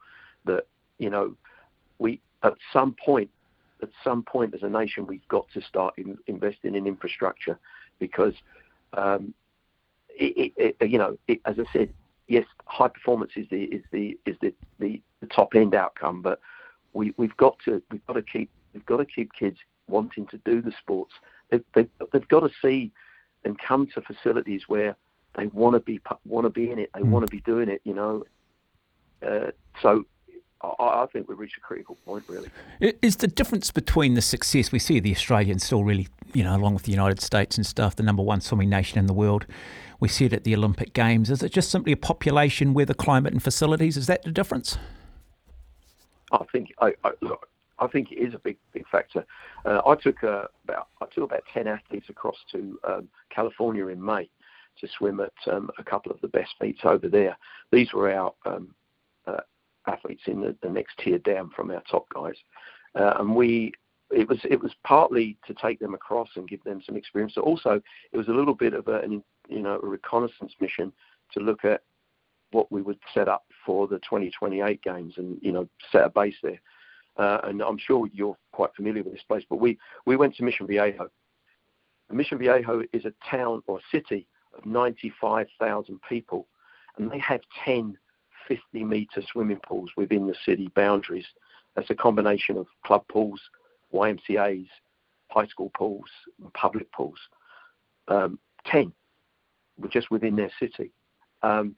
That 0.45 0.65
you 0.97 1.09
know, 1.09 1.35
we 1.99 2.19
at 2.43 2.55
some 2.73 2.95
point, 3.03 3.29
at 3.81 3.89
some 4.03 4.23
point 4.23 4.53
as 4.53 4.63
a 4.63 4.69
nation, 4.69 5.07
we've 5.07 5.27
got 5.27 5.45
to 5.53 5.61
start 5.61 5.93
in, 5.97 6.17
investing 6.27 6.75
in 6.75 6.87
infrastructure 6.87 7.59
because, 7.99 8.33
um, 8.93 9.33
it, 10.09 10.53
it, 10.57 10.89
you 10.89 10.97
know, 10.97 11.17
it, 11.27 11.39
as 11.45 11.55
I 11.59 11.71
said, 11.71 11.93
yes, 12.27 12.45
high 12.65 12.87
performance 12.87 13.31
is 13.35 13.47
the 13.49 13.63
is 13.63 13.83
the 13.91 14.17
is 14.25 14.35
the, 14.41 14.53
the, 14.79 15.01
the 15.19 15.27
top 15.27 15.55
end 15.55 15.75
outcome, 15.75 16.21
but 16.21 16.39
we 16.93 17.13
we've 17.17 17.35
got 17.37 17.57
to 17.65 17.81
we've 17.91 18.05
got 18.05 18.13
to 18.13 18.21
keep 18.21 18.49
we've 18.73 18.85
got 18.85 18.97
to 18.97 19.05
keep 19.05 19.31
kids 19.33 19.57
wanting 19.87 20.25
to 20.27 20.37
do 20.45 20.61
the 20.61 20.71
sports. 20.79 21.13
They've, 21.49 21.63
they've, 21.73 21.89
they've 22.11 22.27
got 22.27 22.41
to 22.41 22.51
see 22.61 22.91
and 23.43 23.57
come 23.59 23.87
to 23.93 24.01
facilities 24.01 24.63
where 24.67 24.95
they 25.35 25.47
want 25.47 25.75
to 25.75 25.79
be 25.79 25.99
want 26.25 26.45
to 26.45 26.49
be 26.49 26.69
in 26.69 26.79
it. 26.79 26.89
They 26.93 27.01
mm. 27.01 27.09
want 27.09 27.25
to 27.25 27.31
be 27.31 27.41
doing 27.41 27.69
it. 27.69 27.81
You 27.83 27.93
know. 27.93 28.23
Uh, 29.25 29.51
so 29.81 30.05
I, 30.63 31.07
think 31.11 31.27
we've 31.27 31.39
reached 31.39 31.57
a 31.57 31.61
critical 31.61 31.95
point, 32.05 32.23
really. 32.27 32.49
Is 33.01 33.17
the 33.17 33.27
difference 33.27 33.71
between 33.71 34.13
the 34.13 34.21
success 34.21 34.71
we 34.71 34.79
see 34.79 34.99
the 34.99 35.11
Australians 35.11 35.63
still 35.63 35.83
really, 35.83 36.07
you 36.33 36.43
know, 36.43 36.55
along 36.55 36.75
with 36.75 36.83
the 36.83 36.91
United 36.91 37.19
States 37.21 37.57
and 37.57 37.65
stuff, 37.65 37.95
the 37.95 38.03
number 38.03 38.21
one 38.21 38.41
swimming 38.41 38.69
nation 38.69 38.99
in 38.99 39.07
the 39.07 39.13
world? 39.13 39.45
We 39.99 40.07
see 40.07 40.25
it 40.25 40.33
at 40.33 40.43
the 40.43 40.55
Olympic 40.55 40.93
Games. 40.93 41.29
Is 41.29 41.41
it 41.41 41.51
just 41.51 41.71
simply 41.71 41.91
a 41.93 41.97
population, 41.97 42.73
weather, 42.73 42.93
climate, 42.93 43.33
and 43.33 43.41
facilities? 43.41 43.97
Is 43.97 44.07
that 44.07 44.23
the 44.23 44.31
difference? 44.31 44.77
I 46.31 46.45
think 46.51 46.73
I, 46.79 46.93
I 47.03 47.11
look. 47.21 47.47
I 47.79 47.87
think 47.87 48.11
it 48.11 48.15
is 48.15 48.33
a 48.35 48.39
big, 48.39 48.57
big 48.73 48.87
factor. 48.89 49.25
Uh, 49.65 49.81
I 49.85 49.95
took 49.95 50.23
uh, 50.23 50.43
about 50.63 50.89
I 51.01 51.05
took 51.13 51.23
about 51.25 51.43
ten 51.53 51.67
athletes 51.67 52.07
across 52.09 52.37
to 52.51 52.79
um, 52.87 53.07
California 53.29 53.87
in 53.87 54.03
May 54.03 54.29
to 54.79 54.87
swim 54.97 55.19
at 55.19 55.33
um, 55.51 55.69
a 55.77 55.83
couple 55.83 56.11
of 56.11 56.21
the 56.21 56.27
best 56.27 56.53
meets 56.61 56.81
over 56.83 57.07
there. 57.07 57.37
These 57.71 57.93
were 57.93 58.11
our 58.11 58.33
um, 58.45 58.73
uh, 59.27 59.41
athletes 59.87 60.23
in 60.27 60.41
the, 60.41 60.55
the 60.61 60.69
next 60.69 60.97
tier 60.99 61.17
down 61.17 61.51
from 61.55 61.71
our 61.71 61.83
top 61.89 62.07
guys, 62.13 62.35
uh, 62.95 63.15
and 63.19 63.35
we 63.35 63.73
it 64.11 64.27
was 64.27 64.39
it 64.43 64.61
was 64.61 64.71
partly 64.83 65.37
to 65.47 65.53
take 65.53 65.79
them 65.79 65.93
across 65.93 66.29
and 66.35 66.47
give 66.47 66.63
them 66.63 66.81
some 66.85 66.95
experience. 66.95 67.33
But 67.35 67.45
also, 67.45 67.81
it 68.11 68.17
was 68.17 68.27
a 68.27 68.33
little 68.33 68.55
bit 68.55 68.73
of 68.73 68.87
a, 68.87 68.99
an 68.99 69.23
you 69.49 69.59
know 69.59 69.79
a 69.81 69.87
reconnaissance 69.87 70.53
mission 70.59 70.93
to 71.33 71.39
look 71.39 71.65
at 71.65 71.81
what 72.51 72.71
we 72.71 72.81
would 72.81 72.99
set 73.13 73.27
up 73.27 73.45
for 73.65 73.87
the 73.87 73.97
2028 73.99 74.81
games 74.81 75.13
and 75.17 75.37
you 75.41 75.51
know 75.51 75.67
set 75.91 76.05
a 76.05 76.09
base 76.09 76.35
there. 76.43 76.61
Uh, 77.17 77.39
and 77.43 77.61
I'm 77.61 77.77
sure 77.77 78.07
you're 78.13 78.37
quite 78.51 78.73
familiar 78.75 79.03
with 79.03 79.13
this 79.13 79.23
place, 79.27 79.43
but 79.49 79.57
we 79.59 79.77
we 80.05 80.15
went 80.15 80.35
to 80.35 80.43
Mission 80.43 80.67
Viejo. 80.67 81.09
Mission 82.11 82.37
Viejo 82.37 82.83
is 82.93 83.05
a 83.05 83.13
town 83.29 83.63
or 83.67 83.79
city 83.89 84.27
of 84.57 84.65
95,000 84.65 85.99
people, 86.09 86.47
and 86.97 87.09
they 87.09 87.19
have 87.19 87.39
10 87.63 87.97
50 88.47 88.83
metre 88.83 89.21
swimming 89.31 89.59
pools 89.65 89.89
within 89.95 90.27
the 90.27 90.35
city 90.45 90.69
boundaries. 90.75 91.25
That's 91.75 91.89
a 91.89 91.95
combination 91.95 92.57
of 92.57 92.67
club 92.85 93.05
pools, 93.07 93.39
YMCA's, 93.93 94.67
high 95.29 95.47
school 95.47 95.71
pools, 95.77 96.09
public 96.53 96.91
pools. 96.91 97.19
Um, 98.07 98.39
10 98.65 98.91
just 99.89 100.11
within 100.11 100.35
their 100.35 100.51
city. 100.59 100.91
Um, 101.43 101.75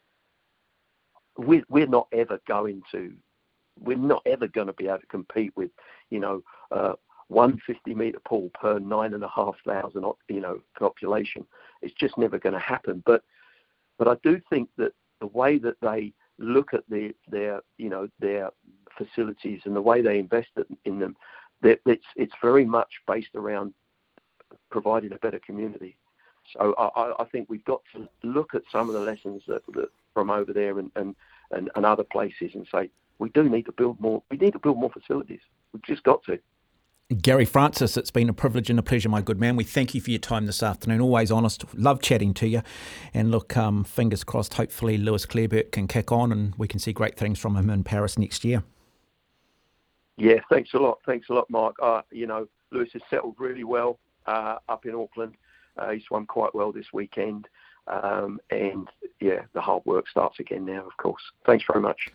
we, 1.38 1.64
we're 1.70 1.88
not 1.88 2.08
ever 2.14 2.40
going 2.48 2.82
to, 2.92 3.14
we're 3.80 3.98
not 3.98 4.22
ever 4.26 4.48
going 4.48 4.68
to 4.68 4.74
be 4.74 4.88
able 4.88 5.00
to 5.00 5.08
compete 5.08 5.52
with, 5.56 5.72
you 6.10 6.20
know, 6.20 6.44
uh, 6.72 6.94
one 7.28 7.60
50 7.66 7.96
metre 7.96 8.20
pool 8.26 8.52
per 8.54 8.80
nine 8.80 9.14
and 9.14 9.24
a 9.24 9.32
half 9.34 9.56
thousand, 9.66 10.06
you 10.30 10.42
know, 10.42 10.60
population. 10.78 11.46
It's 11.82 11.94
just 11.96 12.18
never 12.18 12.38
going 12.38 12.54
to 12.54 12.60
happen. 12.60 13.02
But, 13.06 13.24
but 13.98 14.08
I 14.08 14.16
do 14.24 14.40
think 14.50 14.70
that 14.78 14.94
the 15.20 15.28
way 15.28 15.58
that 15.60 15.78
they 15.82 16.14
look 16.40 16.74
at 16.74 16.84
their 16.90 17.12
their 17.28 17.62
you 17.78 17.90
know 17.90 18.08
their 18.20 18.50
facilities 18.98 19.62
and 19.66 19.76
the 19.76 19.82
way 19.82 20.02
they 20.02 20.20
invest 20.20 20.50
in 20.86 21.00
them, 21.00 21.16
that 21.62 21.80
it's 21.86 22.06
it's 22.16 22.34
very 22.42 22.66
much 22.66 22.90
based 23.08 23.36
around 23.36 23.74
providing 24.72 25.14
a 25.14 25.18
better 25.18 25.40
community. 25.40 25.98
So 26.52 26.76
I, 26.78 27.14
I 27.20 27.26
think 27.32 27.50
we've 27.50 27.64
got 27.64 27.82
to 27.96 28.08
look 28.24 28.54
at 28.54 28.64
some 28.70 28.90
of 28.90 28.96
the 28.96 29.00
lessons 29.00 29.44
that, 29.48 29.62
that 29.74 29.90
from 30.14 30.30
over 30.30 30.54
there 30.54 30.80
and, 30.80 30.92
and, 30.96 31.16
and, 31.52 31.70
and 31.76 31.86
other 31.86 32.04
places 32.04 32.52
and 32.54 32.68
say 32.72 32.90
we 33.20 33.30
do 33.30 33.50
need 33.50 33.66
to 33.66 33.72
build 33.72 34.00
more. 34.00 34.24
We 34.30 34.38
need 34.38 34.54
to 34.54 34.60
build 34.60 34.78
more 34.78 34.92
facilities. 34.92 35.42
We've 35.72 35.84
just 35.84 36.04
got 36.04 36.24
to. 36.24 36.40
Gary 37.22 37.46
Francis, 37.46 37.96
it's 37.98 38.12
been 38.12 38.30
a 38.30 38.34
privilege 38.34 38.70
and 38.70 38.80
a 38.80 38.84
pleasure, 38.84 39.10
my 39.10 39.22
good 39.22 39.40
man. 39.40 39.56
We 39.56 39.64
thank 39.64 39.94
you 39.94 40.02
for 40.02 40.10
your 40.10 40.20
time 40.20 40.46
this 40.46 40.64
afternoon. 40.64 41.02
Always 41.02 41.32
honest. 41.32 41.64
Love 41.76 42.02
chatting 42.02 42.34
to 42.36 42.48
you. 42.48 42.62
And 43.14 43.30
look, 43.30 43.56
um, 43.56 43.84
fingers 43.84 44.24
crossed, 44.24 44.56
hopefully 44.56 44.98
Lewis 44.98 45.26
Clareburt 45.26 45.72
can 45.72 45.88
kick 45.88 46.12
on 46.12 46.32
and 46.32 46.56
we 46.56 46.68
can 46.68 46.80
see 46.80 46.94
great 46.94 47.16
things 47.16 47.38
from 47.38 47.56
him 47.56 47.70
in 47.70 47.84
Paris 47.84 48.18
next 48.18 48.44
year. 48.44 48.64
Yeah, 50.18 50.40
thanks 50.50 50.74
a 50.74 50.78
lot. 50.78 51.00
Thanks 51.06 51.28
a 51.30 51.34
lot, 51.34 51.50
Mark. 51.50 51.76
Uh, 51.82 52.02
you 52.12 52.26
know, 52.26 52.48
Lewis 52.72 52.90
has 52.94 53.02
settled 53.10 53.36
really 53.38 53.64
well 53.64 54.00
uh, 54.26 54.58
up 54.70 54.86
in 54.86 54.96
Auckland. 54.96 55.36
Uh, 55.78 55.92
he's 55.92 56.04
swum 56.06 56.26
quite 56.26 56.54
well 56.54 56.72
this 56.72 56.94
weekend. 56.94 57.48
Um, 57.88 58.40
and 58.50 58.88
yeah, 59.20 59.42
the 59.54 59.62
hard 59.62 59.84
work 59.86 60.08
starts 60.08 60.40
again 60.40 60.66
now, 60.66 60.86
of 60.86 60.96
course. 60.98 61.22
Thanks 61.46 61.66
very 61.72 61.82
much. 61.82 62.10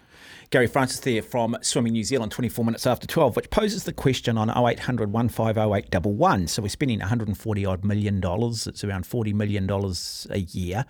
Gary 0.51 0.67
Francis 0.67 1.01
there 1.01 1.23
from 1.23 1.57
Swimming 1.61 1.93
New 1.93 2.05
Zealand, 2.05 2.33
24 2.33 2.65
minutes 2.65 2.87
after 2.87 3.07
12, 3.07 3.37
which 3.37 3.51
poses 3.51 3.85
the 3.85 3.93
question 3.93 4.39
on 4.39 4.49
0800 4.51 5.13
150811. 5.13 6.49
So 6.49 6.63
we're 6.63 6.69
spending 6.69 7.01
140 7.01 7.67
odd 7.67 7.85
million 7.85 8.21
dollars, 8.21 8.67
it's 8.67 8.85
around 8.85 9.07
40 9.07 9.33
million 9.33 9.67
dollars 9.67 10.27
a 10.31 10.39
year 10.39 10.85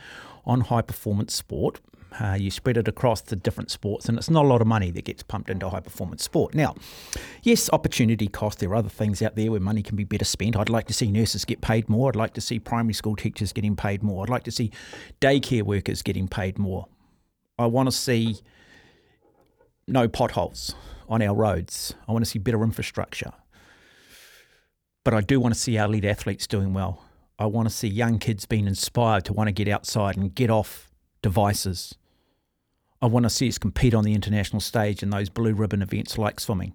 on 0.44 0.62
high 0.62 0.82
performance 0.82 1.34
sport. 1.34 1.80
Uh, 2.18 2.34
you 2.34 2.50
spread 2.50 2.76
it 2.76 2.88
across 2.88 3.20
the 3.20 3.36
different 3.36 3.70
sports, 3.70 4.08
and 4.08 4.16
it's 4.16 4.30
not 4.30 4.44
a 4.44 4.48
lot 4.48 4.60
of 4.60 4.66
money 4.66 4.90
that 4.90 5.04
gets 5.04 5.22
pumped 5.22 5.50
into 5.50 5.68
high 5.68 5.80
performance 5.80 6.22
sport. 6.24 6.54
Now, 6.54 6.74
yes, 7.42 7.68
opportunity 7.72 8.28
cost. 8.28 8.58
There 8.60 8.70
are 8.70 8.76
other 8.76 8.88
things 8.88 9.20
out 9.22 9.36
there 9.36 9.50
where 9.50 9.60
money 9.60 9.82
can 9.82 9.94
be 9.94 10.04
better 10.04 10.24
spent. 10.24 10.56
I'd 10.56 10.70
like 10.70 10.86
to 10.86 10.94
see 10.94 11.10
nurses 11.10 11.44
get 11.44 11.60
paid 11.60 11.88
more. 11.88 12.08
I'd 12.08 12.16
like 12.16 12.34
to 12.34 12.40
see 12.40 12.58
primary 12.58 12.94
school 12.94 13.14
teachers 13.14 13.52
getting 13.52 13.76
paid 13.76 14.02
more. 14.02 14.22
I'd 14.22 14.30
like 14.30 14.44
to 14.44 14.50
see 14.50 14.70
daycare 15.20 15.62
workers 15.62 16.02
getting 16.02 16.28
paid 16.28 16.58
more. 16.58 16.86
I 17.58 17.66
want 17.66 17.88
to 17.88 17.92
see 17.92 18.38
no 19.86 20.08
potholes 20.08 20.74
on 21.08 21.22
our 21.22 21.34
roads. 21.34 21.94
I 22.06 22.12
want 22.12 22.24
to 22.24 22.30
see 22.30 22.38
better 22.38 22.62
infrastructure. 22.62 23.32
But 25.04 25.14
I 25.14 25.20
do 25.20 25.40
want 25.40 25.54
to 25.54 25.60
see 25.60 25.78
our 25.78 25.86
elite 25.86 26.04
athletes 26.04 26.46
doing 26.46 26.72
well. 26.72 27.04
I 27.38 27.46
want 27.46 27.68
to 27.68 27.74
see 27.74 27.88
young 27.88 28.18
kids 28.18 28.46
being 28.46 28.66
inspired 28.66 29.24
to 29.26 29.32
want 29.32 29.48
to 29.48 29.52
get 29.52 29.68
outside 29.68 30.16
and 30.16 30.34
get 30.34 30.50
off 30.50 30.87
devices. 31.22 31.94
I 33.00 33.06
want 33.06 33.24
to 33.24 33.30
see 33.30 33.48
us 33.48 33.58
compete 33.58 33.94
on 33.94 34.04
the 34.04 34.14
international 34.14 34.60
stage 34.60 35.02
in 35.02 35.10
those 35.10 35.28
blue 35.28 35.54
ribbon 35.54 35.82
events 35.82 36.18
like 36.18 36.40
swimming. 36.40 36.74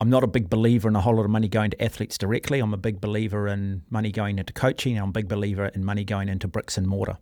I'm 0.00 0.10
not 0.10 0.24
a 0.24 0.26
big 0.26 0.50
believer 0.50 0.88
in 0.88 0.96
a 0.96 1.00
whole 1.00 1.14
lot 1.14 1.24
of 1.24 1.30
money 1.30 1.48
going 1.48 1.70
to 1.70 1.82
athletes 1.82 2.18
directly. 2.18 2.58
I'm 2.58 2.74
a 2.74 2.76
big 2.76 3.00
believer 3.00 3.46
in 3.46 3.82
money 3.88 4.10
going 4.10 4.38
into 4.38 4.52
coaching. 4.52 4.98
I'm 4.98 5.10
a 5.10 5.12
big 5.12 5.28
believer 5.28 5.66
in 5.66 5.84
money 5.84 6.04
going 6.04 6.28
into 6.28 6.48
bricks 6.48 6.76
and 6.76 6.88
mortar. 6.88 7.18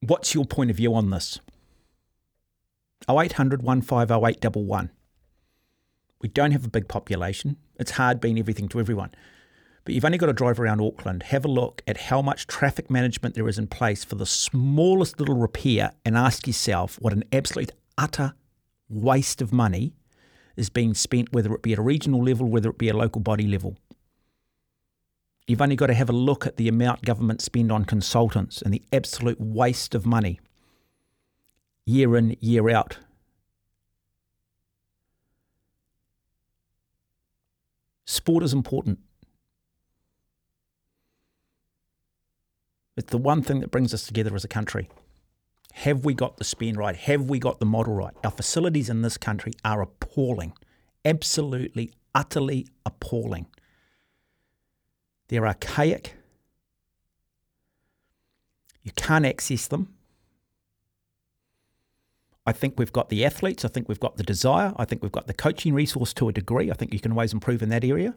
What's 0.00 0.34
your 0.34 0.46
point 0.46 0.70
of 0.70 0.78
view 0.78 0.94
on 0.94 1.10
this? 1.10 1.40
0800 3.08 3.62
150811. 3.62 4.90
We 6.20 6.28
don't 6.28 6.52
have 6.52 6.64
a 6.64 6.70
big 6.70 6.88
population. 6.88 7.58
It's 7.78 7.92
hard 7.92 8.20
being 8.20 8.38
everything 8.38 8.68
to 8.68 8.80
everyone. 8.80 9.10
But 9.88 9.94
you've 9.94 10.04
only 10.04 10.18
got 10.18 10.26
to 10.26 10.34
drive 10.34 10.60
around 10.60 10.82
Auckland, 10.82 11.22
have 11.22 11.46
a 11.46 11.48
look 11.48 11.80
at 11.86 11.96
how 11.96 12.20
much 12.20 12.46
traffic 12.46 12.90
management 12.90 13.34
there 13.34 13.48
is 13.48 13.58
in 13.58 13.68
place 13.68 14.04
for 14.04 14.16
the 14.16 14.26
smallest 14.26 15.18
little 15.18 15.36
repair, 15.36 15.92
and 16.04 16.14
ask 16.14 16.46
yourself 16.46 16.98
what 17.00 17.14
an 17.14 17.24
absolute 17.32 17.72
utter 17.96 18.34
waste 18.90 19.40
of 19.40 19.50
money 19.50 19.94
is 20.58 20.68
being 20.68 20.92
spent, 20.92 21.32
whether 21.32 21.54
it 21.54 21.62
be 21.62 21.72
at 21.72 21.78
a 21.78 21.82
regional 21.82 22.22
level, 22.22 22.46
whether 22.50 22.68
it 22.68 22.76
be 22.76 22.90
a 22.90 22.94
local 22.94 23.22
body 23.22 23.46
level. 23.46 23.78
You've 25.46 25.62
only 25.62 25.74
got 25.74 25.86
to 25.86 25.94
have 25.94 26.10
a 26.10 26.12
look 26.12 26.46
at 26.46 26.58
the 26.58 26.68
amount 26.68 27.00
government 27.00 27.40
spend 27.40 27.72
on 27.72 27.86
consultants 27.86 28.60
and 28.60 28.74
the 28.74 28.82
absolute 28.92 29.40
waste 29.40 29.94
of 29.94 30.04
money 30.04 30.38
year 31.86 32.14
in, 32.14 32.36
year 32.40 32.68
out. 32.68 32.98
Sport 38.04 38.44
is 38.44 38.52
important. 38.52 38.98
It's 42.98 43.12
the 43.12 43.16
one 43.16 43.42
thing 43.42 43.60
that 43.60 43.70
brings 43.70 43.94
us 43.94 44.08
together 44.08 44.34
as 44.34 44.44
a 44.44 44.48
country. 44.48 44.88
Have 45.72 46.04
we 46.04 46.14
got 46.14 46.36
the 46.36 46.44
spin 46.44 46.76
right? 46.76 46.96
Have 46.96 47.30
we 47.30 47.38
got 47.38 47.60
the 47.60 47.66
model 47.66 47.94
right? 47.94 48.12
Our 48.24 48.32
facilities 48.32 48.90
in 48.90 49.02
this 49.02 49.16
country 49.16 49.52
are 49.64 49.80
appalling. 49.80 50.52
Absolutely, 51.04 51.92
utterly 52.12 52.66
appalling. 52.84 53.46
They're 55.28 55.46
archaic. 55.46 56.16
You 58.82 58.90
can't 58.96 59.24
access 59.24 59.68
them. 59.68 59.94
I 62.44 62.52
think 62.52 62.78
we've 62.78 62.92
got 62.92 63.10
the 63.10 63.24
athletes. 63.24 63.64
I 63.64 63.68
think 63.68 63.88
we've 63.88 64.00
got 64.00 64.16
the 64.16 64.24
desire. 64.24 64.72
I 64.76 64.84
think 64.84 65.04
we've 65.04 65.12
got 65.12 65.28
the 65.28 65.34
coaching 65.34 65.72
resource 65.72 66.12
to 66.14 66.28
a 66.28 66.32
degree. 66.32 66.68
I 66.72 66.74
think 66.74 66.92
you 66.92 66.98
can 66.98 67.12
always 67.12 67.32
improve 67.32 67.62
in 67.62 67.68
that 67.68 67.84
area 67.84 68.16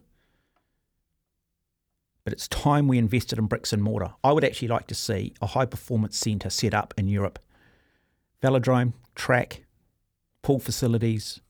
but 2.24 2.34
it's 2.34 2.48
time 2.48 2.88
we 2.88 2.98
invested 2.98 3.40
in 3.40 3.48
bricks 3.48 3.74
and 3.74 3.82
mortar. 3.82 4.14
I 4.24 4.32
would 4.32 4.44
actually 4.44 4.68
like 4.68 4.88
to 4.88 4.96
see 4.96 5.34
a 5.42 5.48
high 5.48 5.66
performance 5.66 6.18
centre 6.18 6.50
set 6.50 6.74
up 6.74 6.94
in 6.98 7.08
Europe. 7.08 7.40
Velodrome, 8.42 8.94
track, 9.16 9.64
pool 10.42 10.60
facilities, 10.60 11.42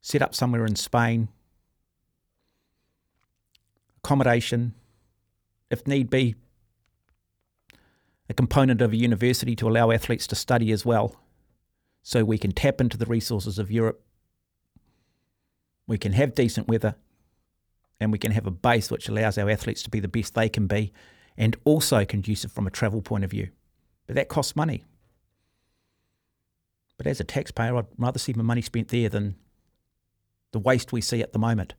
set 0.00 0.22
up 0.22 0.34
somewhere 0.34 0.64
in 0.64 0.76
Spain, 0.76 1.28
accommodation, 3.98 4.74
if 5.70 5.86
need 5.86 6.08
be, 6.08 6.34
a 8.28 8.34
component 8.34 8.80
of 8.80 8.92
a 8.92 8.96
university 8.96 9.56
to 9.56 9.68
allow 9.68 9.90
athletes 9.90 10.26
to 10.26 10.34
study 10.34 10.70
as 10.70 10.84
well, 10.84 11.16
so 12.02 12.24
we 12.24 12.38
can 12.38 12.52
tap 12.52 12.80
into 12.80 12.96
the 12.96 13.06
resources 13.06 13.58
of 13.58 13.70
Europe. 13.70 14.02
We 15.86 15.98
can 15.98 16.12
have 16.12 16.34
decent 16.34 16.68
weather 16.68 16.94
and 18.00 18.12
we 18.12 18.18
can 18.18 18.32
have 18.32 18.46
a 18.46 18.50
base 18.50 18.90
which 18.90 19.08
allows 19.08 19.38
our 19.38 19.50
athletes 19.50 19.82
to 19.82 19.90
be 19.90 20.00
the 20.00 20.08
best 20.08 20.34
they 20.34 20.48
can 20.48 20.66
be 20.66 20.92
and 21.36 21.56
also 21.64 22.04
conducive 22.04 22.52
from 22.52 22.66
a 22.66 22.70
travel 22.70 23.02
point 23.02 23.24
of 23.24 23.30
view. 23.30 23.48
But 24.06 24.16
that 24.16 24.28
costs 24.28 24.56
money. 24.56 24.84
But 26.96 27.06
as 27.06 27.20
a 27.20 27.24
taxpayer, 27.24 27.76
I'd 27.76 27.86
rather 27.96 28.18
see 28.18 28.32
my 28.32 28.42
money 28.42 28.62
spent 28.62 28.88
there 28.88 29.08
than 29.08 29.36
the 30.52 30.58
waste 30.58 30.92
we 30.92 31.00
see 31.00 31.22
at 31.22 31.32
the 31.32 31.38
moment. 31.38 31.74